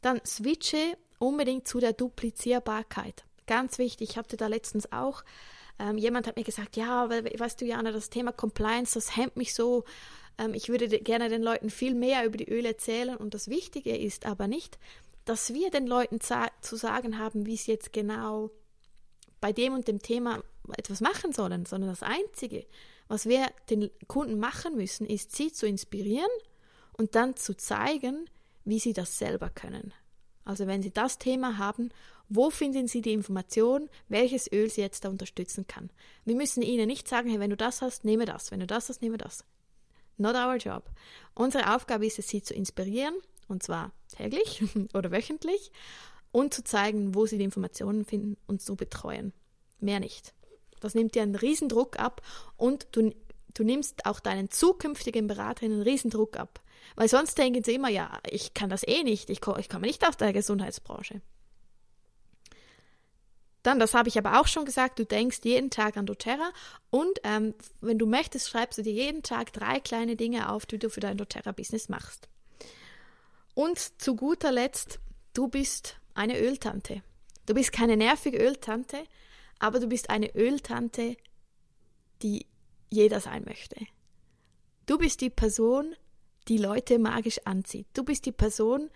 Dann 0.00 0.20
switche 0.24 0.96
unbedingt 1.18 1.66
zu 1.66 1.80
der 1.80 1.92
Duplizierbarkeit. 1.92 3.24
Ganz 3.48 3.78
wichtig, 3.78 4.10
ich 4.10 4.16
hatte 4.16 4.36
da 4.36 4.46
letztens 4.46 4.92
auch, 4.92 5.24
ähm, 5.78 5.96
jemand 5.96 6.26
hat 6.26 6.36
mir 6.36 6.44
gesagt, 6.44 6.76
ja, 6.76 7.08
weißt 7.08 7.60
du, 7.60 7.64
Jana, 7.64 7.92
das 7.92 8.10
Thema 8.10 8.30
Compliance, 8.30 8.94
das 8.94 9.16
hemmt 9.16 9.36
mich 9.36 9.54
so. 9.54 9.84
Ähm, 10.36 10.52
ich 10.52 10.68
würde 10.68 10.88
gerne 10.88 11.30
den 11.30 11.42
Leuten 11.42 11.70
viel 11.70 11.94
mehr 11.94 12.26
über 12.26 12.36
die 12.36 12.48
Öle 12.48 12.68
erzählen 12.68 13.16
und 13.16 13.32
das 13.32 13.48
Wichtige 13.48 13.96
ist 13.96 14.26
aber 14.26 14.48
nicht, 14.48 14.78
dass 15.24 15.54
wir 15.54 15.70
den 15.70 15.86
Leuten 15.86 16.20
zu 16.20 16.76
sagen 16.76 17.18
haben, 17.18 17.46
wie 17.46 17.56
sie 17.56 17.72
jetzt 17.72 17.92
genau 17.92 18.50
bei 19.40 19.52
dem 19.52 19.72
und 19.72 19.88
dem 19.88 20.02
Thema 20.02 20.42
etwas 20.76 21.00
machen 21.00 21.32
sollen, 21.32 21.64
sondern 21.64 21.90
das 21.90 22.02
Einzige, 22.02 22.66
was 23.08 23.26
wir 23.26 23.46
den 23.70 23.90
Kunden 24.08 24.38
machen 24.38 24.76
müssen, 24.76 25.06
ist, 25.06 25.34
sie 25.34 25.52
zu 25.52 25.66
inspirieren 25.66 26.30
und 26.98 27.14
dann 27.14 27.36
zu 27.36 27.56
zeigen, 27.56 28.28
wie 28.66 28.78
sie 28.78 28.92
das 28.92 29.18
selber 29.18 29.48
können. 29.48 29.94
Also 30.48 30.66
wenn 30.66 30.82
Sie 30.82 30.90
das 30.90 31.18
Thema 31.18 31.58
haben, 31.58 31.90
wo 32.28 32.50
finden 32.50 32.88
Sie 32.88 33.00
die 33.00 33.12
Information, 33.12 33.88
welches 34.08 34.50
Öl 34.52 34.68
Sie 34.68 34.80
jetzt 34.80 35.04
da 35.04 35.08
unterstützen 35.08 35.66
kann? 35.66 35.90
Wir 36.24 36.34
müssen 36.34 36.62
Ihnen 36.62 36.86
nicht 36.86 37.08
sagen, 37.08 37.30
hey, 37.30 37.40
wenn 37.40 37.50
du 37.50 37.56
das 37.56 37.82
hast, 37.82 38.04
nehme 38.04 38.26
das, 38.26 38.50
wenn 38.50 38.60
du 38.60 38.66
das 38.66 38.88
hast, 38.88 39.02
nehme 39.02 39.18
das. 39.18 39.44
Not 40.18 40.34
our 40.34 40.56
job. 40.56 40.90
Unsere 41.34 41.74
Aufgabe 41.74 42.06
ist 42.06 42.18
es, 42.18 42.28
Sie 42.28 42.42
zu 42.42 42.52
inspirieren, 42.52 43.14
und 43.46 43.62
zwar 43.62 43.92
täglich 44.08 44.62
oder 44.94 45.10
wöchentlich, 45.10 45.72
und 46.32 46.52
zu 46.52 46.62
zeigen, 46.64 47.14
wo 47.14 47.26
Sie 47.26 47.38
die 47.38 47.44
Informationen 47.44 48.04
finden 48.04 48.36
und 48.46 48.60
zu 48.60 48.76
betreuen. 48.76 49.32
Mehr 49.80 50.00
nicht. 50.00 50.34
Das 50.80 50.94
nimmt 50.94 51.14
dir 51.14 51.22
einen 51.22 51.34
Riesendruck 51.34 51.98
ab 51.98 52.22
und 52.56 52.88
du, 52.92 53.14
du 53.54 53.64
nimmst 53.64 54.06
auch 54.06 54.20
deinen 54.20 54.50
zukünftigen 54.50 55.26
Beraterinnen 55.26 55.78
einen 55.78 55.88
Riesendruck 55.88 56.36
ab. 56.36 56.60
Weil 56.94 57.08
sonst 57.08 57.38
denken 57.38 57.64
sie 57.64 57.74
immer, 57.74 57.88
ja, 57.88 58.18
ich 58.28 58.54
kann 58.54 58.70
das 58.70 58.86
eh 58.86 59.02
nicht, 59.02 59.30
ich, 59.30 59.40
ich 59.58 59.68
komme 59.68 59.86
nicht 59.86 60.06
aus 60.06 60.16
der 60.16 60.32
Gesundheitsbranche. 60.32 61.20
Dann, 63.68 63.78
das 63.78 63.92
habe 63.92 64.08
ich 64.08 64.16
aber 64.16 64.40
auch 64.40 64.46
schon 64.46 64.64
gesagt, 64.64 64.98
du 64.98 65.04
denkst 65.04 65.40
jeden 65.42 65.68
Tag 65.68 65.98
an 65.98 66.06
doTERRA 66.06 66.52
und 66.88 67.20
ähm, 67.22 67.52
wenn 67.82 67.98
du 67.98 68.06
möchtest, 68.06 68.48
schreibst 68.48 68.78
du 68.78 68.82
dir 68.82 68.94
jeden 68.94 69.22
Tag 69.22 69.52
drei 69.52 69.78
kleine 69.78 70.16
Dinge 70.16 70.50
auf, 70.50 70.64
die 70.64 70.78
du 70.78 70.88
für 70.88 71.00
dein 71.00 71.18
doTERRA-Business 71.18 71.90
machst. 71.90 72.30
Und 73.52 73.78
zu 74.00 74.16
guter 74.16 74.52
Letzt, 74.52 75.00
du 75.34 75.48
bist 75.48 75.98
eine 76.14 76.40
Öltante. 76.40 77.02
Du 77.44 77.52
bist 77.52 77.70
keine 77.70 77.98
nervige 77.98 78.38
Öltante, 78.38 79.04
aber 79.58 79.80
du 79.80 79.86
bist 79.86 80.08
eine 80.08 80.34
Öltante, 80.34 81.18
die 82.22 82.46
jeder 82.88 83.20
sein 83.20 83.44
möchte. 83.44 83.76
Du 84.86 84.96
bist 84.96 85.20
die 85.20 85.28
Person, 85.28 85.94
die 86.48 86.56
Leute 86.56 86.98
magisch 86.98 87.40
anzieht. 87.44 87.86
Du 87.92 88.02
bist 88.02 88.24
die 88.24 88.32
Person, 88.32 88.88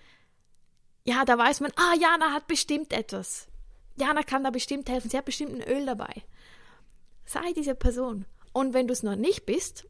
ja, 1.05 1.27
da 1.27 1.37
weiß 1.37 1.61
man, 1.61 1.73
ah, 1.77 1.95
Jana 2.01 2.33
hat 2.33 2.47
bestimmt 2.47 2.95
etwas. 2.95 3.49
Jana 3.97 4.23
kann 4.23 4.45
da 4.45 4.51
bestimmt 4.51 4.89
helfen. 4.89 5.11
Sie 5.11 5.17
hat 5.17 5.25
bestimmt 5.25 5.55
ein 5.55 5.69
Öl 5.69 5.87
dabei. 5.87 6.23
Sei 7.25 7.53
diese 7.55 7.75
Person. 7.75 8.27
Und 8.53 8.75
wenn 8.75 8.87
du 8.87 8.93
es 8.93 9.03
noch 9.03 9.17
nicht 9.17 9.47
bist, 9.47 9.87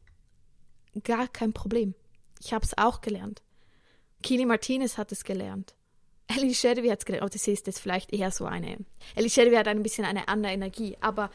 gar 1.03 1.27
kein 1.27 1.53
Problem. 1.53 1.95
Ich 2.39 2.53
habe 2.53 2.65
es 2.65 2.77
auch 2.77 3.01
gelernt. 3.01 3.41
Kili 4.21 4.45
Martinez 4.45 4.97
hat 4.97 5.11
es 5.11 5.23
gelernt. 5.23 5.75
Ellie 6.27 6.53
Shedwy 6.53 6.87
hat 6.87 6.99
es 6.99 7.05
gelernt. 7.05 7.25
Oh, 7.25 7.29
das 7.29 7.47
ist 7.47 7.67
jetzt 7.67 7.79
vielleicht 7.79 8.13
eher 8.13 8.31
so 8.31 8.45
eine. 8.45 8.77
Ellie 9.15 9.29
Shedwy 9.29 9.55
hat 9.55 9.67
ein 9.67 9.83
bisschen 9.83 10.05
eine 10.05 10.27
andere 10.27 10.53
Energie. 10.53 10.97
Aber 11.01 11.29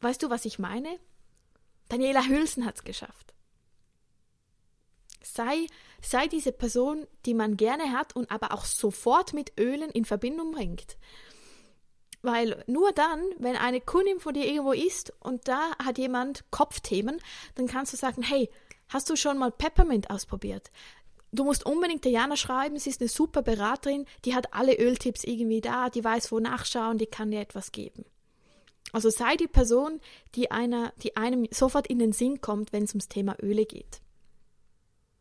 weißt 0.00 0.22
du, 0.22 0.30
was 0.30 0.44
ich 0.44 0.58
meine? 0.58 0.98
Daniela 1.88 2.26
Hülsen 2.26 2.64
hat 2.64 2.76
es 2.76 2.84
geschafft. 2.84 3.34
Sei, 5.22 5.66
sei 6.00 6.28
diese 6.28 6.52
Person, 6.52 7.06
die 7.26 7.34
man 7.34 7.56
gerne 7.56 7.92
hat 7.92 8.16
und 8.16 8.30
aber 8.30 8.52
auch 8.52 8.64
sofort 8.64 9.34
mit 9.34 9.58
Ölen 9.58 9.90
in 9.90 10.04
Verbindung 10.04 10.52
bringt. 10.52 10.96
Weil 12.26 12.64
nur 12.66 12.90
dann, 12.90 13.20
wenn 13.38 13.54
eine 13.54 13.80
Kundin 13.80 14.18
von 14.18 14.34
dir 14.34 14.46
irgendwo 14.46 14.72
ist 14.72 15.12
und 15.20 15.46
da 15.46 15.70
hat 15.78 15.96
jemand 15.96 16.42
Kopfthemen, 16.50 17.20
dann 17.54 17.68
kannst 17.68 17.92
du 17.92 17.96
sagen, 17.96 18.20
hey, 18.20 18.50
hast 18.88 19.08
du 19.08 19.14
schon 19.14 19.38
mal 19.38 19.52
Peppermint 19.52 20.10
ausprobiert? 20.10 20.72
Du 21.30 21.44
musst 21.44 21.64
unbedingt 21.64 22.04
Diana 22.04 22.36
schreiben, 22.36 22.80
sie 22.80 22.90
ist 22.90 23.00
eine 23.00 23.08
super 23.08 23.42
Beraterin, 23.42 24.06
die 24.24 24.34
hat 24.34 24.52
alle 24.54 24.76
Öltipps 24.76 25.22
irgendwie 25.22 25.60
da, 25.60 25.88
die 25.88 26.02
weiß, 26.02 26.32
wo 26.32 26.40
nachschauen, 26.40 26.98
die 26.98 27.06
kann 27.06 27.30
dir 27.30 27.38
etwas 27.38 27.70
geben. 27.70 28.04
Also 28.92 29.08
sei 29.08 29.36
die 29.36 29.46
Person, 29.46 30.00
die, 30.34 30.50
einer, 30.50 30.92
die 31.04 31.16
einem 31.16 31.46
sofort 31.52 31.86
in 31.86 32.00
den 32.00 32.10
Sinn 32.10 32.40
kommt, 32.40 32.72
wenn 32.72 32.82
es 32.82 32.90
ums 32.90 33.06
Thema 33.06 33.36
Öle 33.40 33.66
geht. 33.66 34.00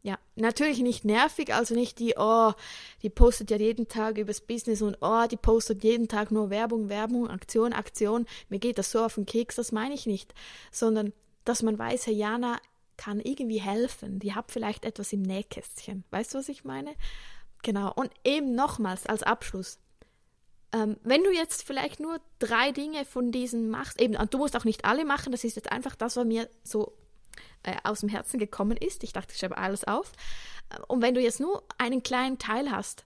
Ja, 0.06 0.20
natürlich 0.36 0.82
nicht 0.82 1.04
nervig, 1.04 1.52
also 1.52 1.74
nicht 1.74 1.98
die, 1.98 2.14
oh, 2.16 2.54
die 3.02 3.10
postet 3.10 3.50
ja 3.50 3.58
jeden 3.58 3.88
Tag 3.88 4.20
übers 4.20 4.40
Business 4.40 4.84
und 4.84 5.00
oh, 5.02 5.26
die 5.26 5.36
postet 5.36 5.84
jeden 5.84 6.08
Tag 6.08 6.30
nur 6.30 6.52
Werbung, 6.52 6.90
Werbung, 6.90 7.28
Aktion, 7.28 7.74
Aktion. 7.74 8.28
Mir 8.50 8.60
geht 8.60 8.78
das 8.78 8.92
so 8.92 9.04
auf 9.04 9.16
den 9.16 9.26
Keks, 9.26 9.56
das 9.56 9.72
meine 9.72 9.96
ich 9.96 10.06
nicht. 10.06 10.36
Sondern, 10.72 11.12
dass 11.44 11.64
man 11.64 11.80
weiß, 11.80 12.06
Herr 12.06 12.14
Jana 12.14 12.60
kann 12.98 13.20
irgendwie 13.20 13.60
helfen. 13.60 14.20
Die 14.20 14.36
hat 14.36 14.52
vielleicht 14.52 14.86
etwas 14.86 15.12
im 15.12 15.24
Nähkästchen. 15.24 16.04
Weißt 16.12 16.36
du, 16.36 16.38
was 16.38 16.50
ich 16.50 16.64
meine? 16.64 16.94
Genau. 17.64 17.92
Und 17.92 18.12
eben 18.24 18.54
nochmals 18.54 19.08
als 19.08 19.24
Abschluss. 19.24 19.80
Ähm, 20.72 20.98
wenn 21.02 21.24
du 21.24 21.32
jetzt 21.32 21.64
vielleicht 21.64 22.00
nur 22.00 22.20
drei 22.38 22.72
Dinge 22.72 23.06
von 23.06 23.32
diesen 23.32 23.72
machst, 23.72 24.00
eben, 24.00 24.16
du 24.30 24.38
musst 24.38 24.56
auch 24.56 24.66
nicht 24.66 24.86
alle 24.86 25.04
machen, 25.04 25.32
das 25.32 25.44
ist 25.44 25.56
jetzt 25.56 25.72
einfach 25.72 25.96
das, 25.96 26.16
was 26.16 26.26
mir 26.26 26.48
so 26.64 26.96
äh, 27.64 27.76
aus 27.84 28.02
dem 28.02 28.10
Herzen 28.10 28.40
gekommen 28.40 28.78
ist. 28.78 29.04
Ich 29.04 29.14
dachte, 29.14 29.34
ich 29.34 29.40
schreibe 29.40 29.58
alles 29.58 29.84
auf. 29.84 30.12
Äh, 30.70 30.80
und 30.88 31.02
wenn 31.02 31.16
du 31.16 31.22
jetzt 31.22 31.40
nur 31.40 31.64
einen 31.78 32.04
kleinen 32.04 32.38
Teil 32.38 32.72
hast, 32.72 33.06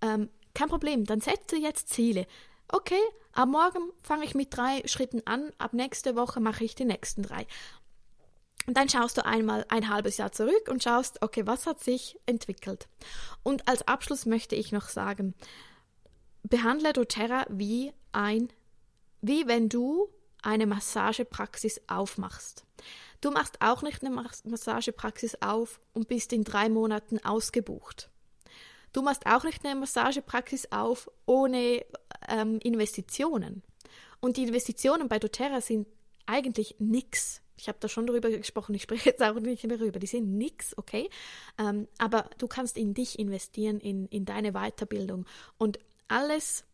ähm, 0.00 0.28
kein 0.54 0.68
Problem, 0.68 1.04
dann 1.04 1.20
setze 1.20 1.56
jetzt 1.56 1.88
Ziele. 1.90 2.26
Okay, 2.68 3.00
ab 3.32 3.48
morgen 3.48 3.92
fange 4.02 4.24
ich 4.24 4.34
mit 4.34 4.56
drei 4.56 4.82
Schritten 4.86 5.22
an, 5.24 5.52
ab 5.58 5.72
nächste 5.72 6.16
Woche 6.16 6.40
mache 6.40 6.64
ich 6.64 6.74
die 6.74 6.84
nächsten 6.84 7.22
drei. 7.22 7.46
Und 8.66 8.76
dann 8.76 8.88
schaust 8.90 9.16
du 9.16 9.24
einmal 9.24 9.64
ein 9.70 9.88
halbes 9.88 10.18
Jahr 10.18 10.30
zurück 10.30 10.68
und 10.68 10.82
schaust, 10.82 11.22
okay, 11.22 11.46
was 11.46 11.66
hat 11.66 11.80
sich 11.80 12.18
entwickelt? 12.26 12.86
Und 13.42 13.66
als 13.66 13.88
Abschluss 13.88 14.26
möchte 14.26 14.56
ich 14.56 14.72
noch 14.72 14.90
sagen, 14.90 15.34
behandle 16.42 16.92
doTERRA 16.92 17.46
wie 17.48 17.94
ein, 18.12 18.52
wie 19.22 19.46
wenn 19.46 19.70
du 19.70 20.08
eine 20.42 20.66
Massagepraxis 20.66 21.80
aufmachst. 21.86 22.66
Du 23.20 23.30
machst 23.30 23.60
auch 23.60 23.82
nicht 23.82 24.04
eine 24.04 24.14
Massagepraxis 24.44 25.36
auf 25.40 25.80
und 25.92 26.08
bist 26.08 26.32
in 26.32 26.44
drei 26.44 26.68
Monaten 26.68 27.18
ausgebucht. 27.24 28.10
Du 28.92 29.02
machst 29.02 29.26
auch 29.26 29.44
nicht 29.44 29.64
eine 29.64 29.78
Massagepraxis 29.78 30.70
auf 30.72 31.10
ohne 31.26 31.84
ähm, 32.28 32.58
Investitionen. 32.60 33.62
Und 34.20 34.36
die 34.36 34.44
Investitionen 34.44 35.08
bei 35.08 35.18
doTERRA 35.18 35.60
sind 35.60 35.86
eigentlich 36.26 36.76
nichts. 36.78 37.42
Ich 37.56 37.68
habe 37.68 37.78
da 37.80 37.88
schon 37.88 38.06
darüber 38.06 38.30
gesprochen, 38.30 38.74
ich 38.74 38.82
spreche 38.82 39.10
jetzt 39.10 39.22
auch 39.22 39.34
nicht 39.34 39.64
mehr 39.64 39.78
darüber. 39.78 39.98
Die 39.98 40.06
sind 40.06 40.36
nichts, 40.36 40.76
okay? 40.78 41.10
Ähm, 41.58 41.88
aber 41.98 42.30
du 42.38 42.46
kannst 42.46 42.76
in 42.76 42.94
dich 42.94 43.18
investieren, 43.18 43.80
in, 43.80 44.06
in 44.06 44.24
deine 44.24 44.52
Weiterbildung. 44.52 45.26
Und 45.58 45.78
alles 46.06 46.64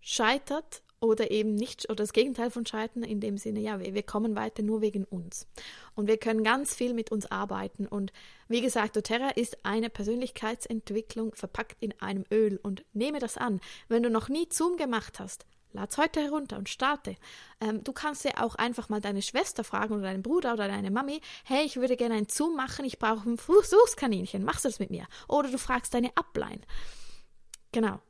scheitert 0.00 0.82
oder 1.04 1.30
eben 1.30 1.54
nicht, 1.54 1.84
oder 1.86 1.96
das 1.96 2.12
Gegenteil 2.12 2.50
von 2.50 2.66
scheitern, 2.66 3.02
in 3.02 3.20
dem 3.20 3.38
Sinne, 3.38 3.60
ja, 3.60 3.78
wir, 3.80 3.94
wir 3.94 4.02
kommen 4.02 4.36
weiter 4.36 4.62
nur 4.62 4.80
wegen 4.80 5.04
uns. 5.04 5.46
Und 5.94 6.08
wir 6.08 6.16
können 6.16 6.42
ganz 6.42 6.74
viel 6.74 6.94
mit 6.94 7.12
uns 7.12 7.30
arbeiten. 7.30 7.86
Und 7.86 8.12
wie 8.48 8.60
gesagt, 8.60 8.96
doTERRA 8.96 9.30
ist 9.30 9.64
eine 9.64 9.90
Persönlichkeitsentwicklung 9.90 11.34
verpackt 11.34 11.82
in 11.82 11.94
einem 12.00 12.24
Öl. 12.30 12.58
Und 12.62 12.84
nehme 12.92 13.18
das 13.18 13.36
an. 13.36 13.60
Wenn 13.88 14.02
du 14.02 14.10
noch 14.10 14.28
nie 14.28 14.48
Zoom 14.50 14.76
gemacht 14.76 15.20
hast, 15.20 15.46
lad's 15.74 15.98
heute 15.98 16.20
herunter 16.20 16.56
und 16.56 16.68
starte. 16.68 17.16
Ähm, 17.60 17.84
du 17.84 17.92
kannst 17.92 18.24
ja 18.24 18.42
auch 18.42 18.54
einfach 18.54 18.88
mal 18.88 19.00
deine 19.00 19.22
Schwester 19.22 19.64
fragen 19.64 19.94
oder 19.94 20.04
deinen 20.04 20.22
Bruder 20.22 20.54
oder 20.54 20.68
deine 20.68 20.90
Mami, 20.90 21.20
hey, 21.44 21.64
ich 21.64 21.76
würde 21.76 21.96
gerne 21.96 22.14
ein 22.14 22.28
Zoom 22.28 22.56
machen, 22.56 22.84
ich 22.84 22.98
brauche 22.98 23.28
ein 23.28 23.36
Versuchskaninchen, 23.36 24.44
machst 24.44 24.64
du 24.64 24.68
das 24.68 24.78
mit 24.78 24.90
mir? 24.90 25.06
Oder 25.28 25.50
du 25.50 25.58
fragst 25.58 25.92
deine 25.92 26.16
Upline. 26.16 26.60
Genau. 27.72 28.00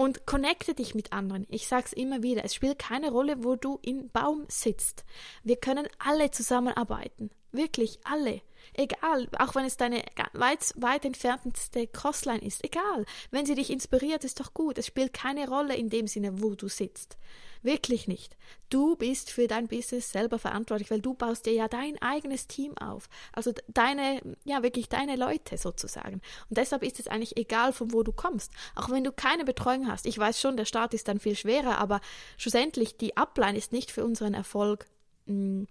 Und 0.00 0.26
connecte 0.26 0.74
dich 0.74 0.94
mit 0.94 1.12
anderen. 1.12 1.44
Ich 1.50 1.66
sage 1.66 1.86
es 1.86 1.92
immer 1.92 2.22
wieder, 2.22 2.44
es 2.44 2.54
spielt 2.54 2.78
keine 2.78 3.10
Rolle, 3.10 3.42
wo 3.42 3.56
du 3.56 3.80
im 3.82 4.10
Baum 4.10 4.44
sitzt. 4.46 5.04
Wir 5.42 5.56
können 5.56 5.88
alle 5.98 6.30
zusammenarbeiten. 6.30 7.30
Wirklich 7.52 7.98
alle. 8.04 8.42
Egal, 8.74 9.28
auch 9.38 9.54
wenn 9.54 9.64
es 9.64 9.76
deine 9.76 10.02
weit, 10.34 10.72
weit 10.76 11.04
entfernteste 11.04 11.86
Crossline 11.86 12.42
ist. 12.42 12.62
Egal. 12.64 13.06
Wenn 13.30 13.46
sie 13.46 13.54
dich 13.54 13.70
inspiriert, 13.70 14.24
ist 14.24 14.40
doch 14.40 14.52
gut. 14.52 14.78
Es 14.78 14.86
spielt 14.86 15.12
keine 15.12 15.48
Rolle 15.48 15.74
in 15.74 15.88
dem 15.88 16.06
Sinne, 16.06 16.42
wo 16.42 16.54
du 16.54 16.68
sitzt. 16.68 17.16
Wirklich 17.62 18.06
nicht. 18.06 18.36
Du 18.68 18.94
bist 18.94 19.30
für 19.30 19.48
dein 19.48 19.66
Business 19.66 20.12
selber 20.12 20.38
verantwortlich, 20.38 20.90
weil 20.90 21.00
du 21.00 21.14
baust 21.14 21.46
dir 21.46 21.54
ja 21.54 21.66
dein 21.66 22.00
eigenes 22.00 22.46
Team 22.46 22.76
auf. 22.78 23.08
Also 23.32 23.52
deine, 23.66 24.20
ja, 24.44 24.62
wirklich 24.62 24.88
deine 24.88 25.16
Leute 25.16 25.56
sozusagen. 25.56 26.20
Und 26.48 26.58
deshalb 26.58 26.82
ist 26.82 27.00
es 27.00 27.08
eigentlich 27.08 27.36
egal, 27.36 27.72
von 27.72 27.92
wo 27.92 28.02
du 28.02 28.12
kommst. 28.12 28.52
Auch 28.76 28.90
wenn 28.90 29.02
du 29.02 29.12
keine 29.12 29.44
Betreuung 29.44 29.90
hast. 29.90 30.06
Ich 30.06 30.18
weiß 30.18 30.40
schon, 30.40 30.56
der 30.56 30.66
Start 30.66 30.94
ist 30.94 31.08
dann 31.08 31.18
viel 31.18 31.34
schwerer, 31.34 31.78
aber 31.78 32.00
schlussendlich 32.36 32.96
die 32.96 33.16
Upline 33.16 33.58
ist 33.58 33.72
nicht 33.72 33.90
für 33.90 34.04
unseren 34.04 34.34
Erfolg 34.34 34.86
mh, 35.26 35.34
hm, 35.34 35.66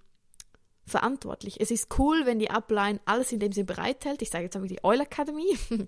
verantwortlich. 0.88 1.60
Es 1.60 1.69
ist 1.69 2.00
cool, 2.00 2.26
wenn 2.26 2.39
die 2.39 2.50
Upline 2.50 3.00
alles 3.06 3.32
in 3.32 3.39
dem 3.39 3.52
Sinn 3.52 3.65
bereithält. 3.65 4.21
Ich 4.21 4.30
sage 4.30 4.45
jetzt 4.45 4.56
einfach 4.56 4.69
die 4.69 4.84
Oil 4.84 5.02
Academy. 5.02 5.58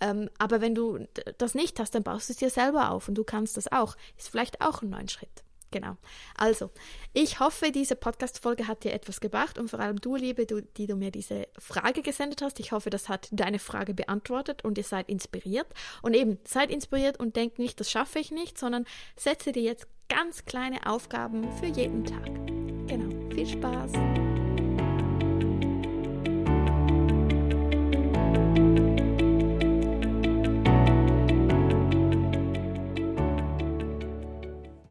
ähm, 0.00 0.30
aber 0.38 0.60
wenn 0.60 0.74
du 0.74 1.06
das 1.38 1.54
nicht 1.54 1.80
hast, 1.80 1.94
dann 1.94 2.02
baust 2.02 2.28
du 2.28 2.32
es 2.32 2.38
dir 2.38 2.50
selber 2.50 2.90
auf 2.90 3.08
und 3.08 3.14
du 3.14 3.24
kannst 3.24 3.56
das 3.56 3.72
auch. 3.72 3.96
Ist 4.16 4.28
vielleicht 4.28 4.60
auch 4.60 4.82
ein 4.82 4.90
neuer 4.90 5.08
Schritt. 5.08 5.44
Genau. 5.74 5.96
Also, 6.36 6.70
ich 7.14 7.40
hoffe, 7.40 7.72
diese 7.72 7.96
Podcast-Folge 7.96 8.68
hat 8.68 8.84
dir 8.84 8.92
etwas 8.92 9.20
gebracht 9.20 9.58
und 9.58 9.68
vor 9.68 9.80
allem 9.80 10.00
du, 10.00 10.14
Liebe, 10.14 10.46
du, 10.46 10.62
die 10.62 10.86
du 10.86 10.94
mir 10.94 11.10
diese 11.10 11.48
Frage 11.58 12.02
gesendet 12.02 12.42
hast. 12.42 12.60
Ich 12.60 12.70
hoffe, 12.70 12.90
das 12.90 13.08
hat 13.08 13.26
deine 13.32 13.58
Frage 13.58 13.92
beantwortet 13.92 14.64
und 14.64 14.78
ihr 14.78 14.84
seid 14.84 15.08
inspiriert. 15.08 15.66
Und 16.00 16.14
eben, 16.14 16.38
seid 16.44 16.70
inspiriert 16.70 17.18
und 17.18 17.34
denkt 17.34 17.58
nicht, 17.58 17.80
das 17.80 17.90
schaffe 17.90 18.20
ich 18.20 18.30
nicht, 18.30 18.56
sondern 18.56 18.84
setze 19.16 19.50
dir 19.50 19.62
jetzt 19.62 19.88
ganz 20.08 20.44
kleine 20.44 20.86
Aufgaben 20.86 21.50
für 21.58 21.66
jeden 21.66 22.04
Tag. 22.04 22.26
Genau. 22.86 23.34
Viel 23.34 23.48
Spaß! 23.48 24.33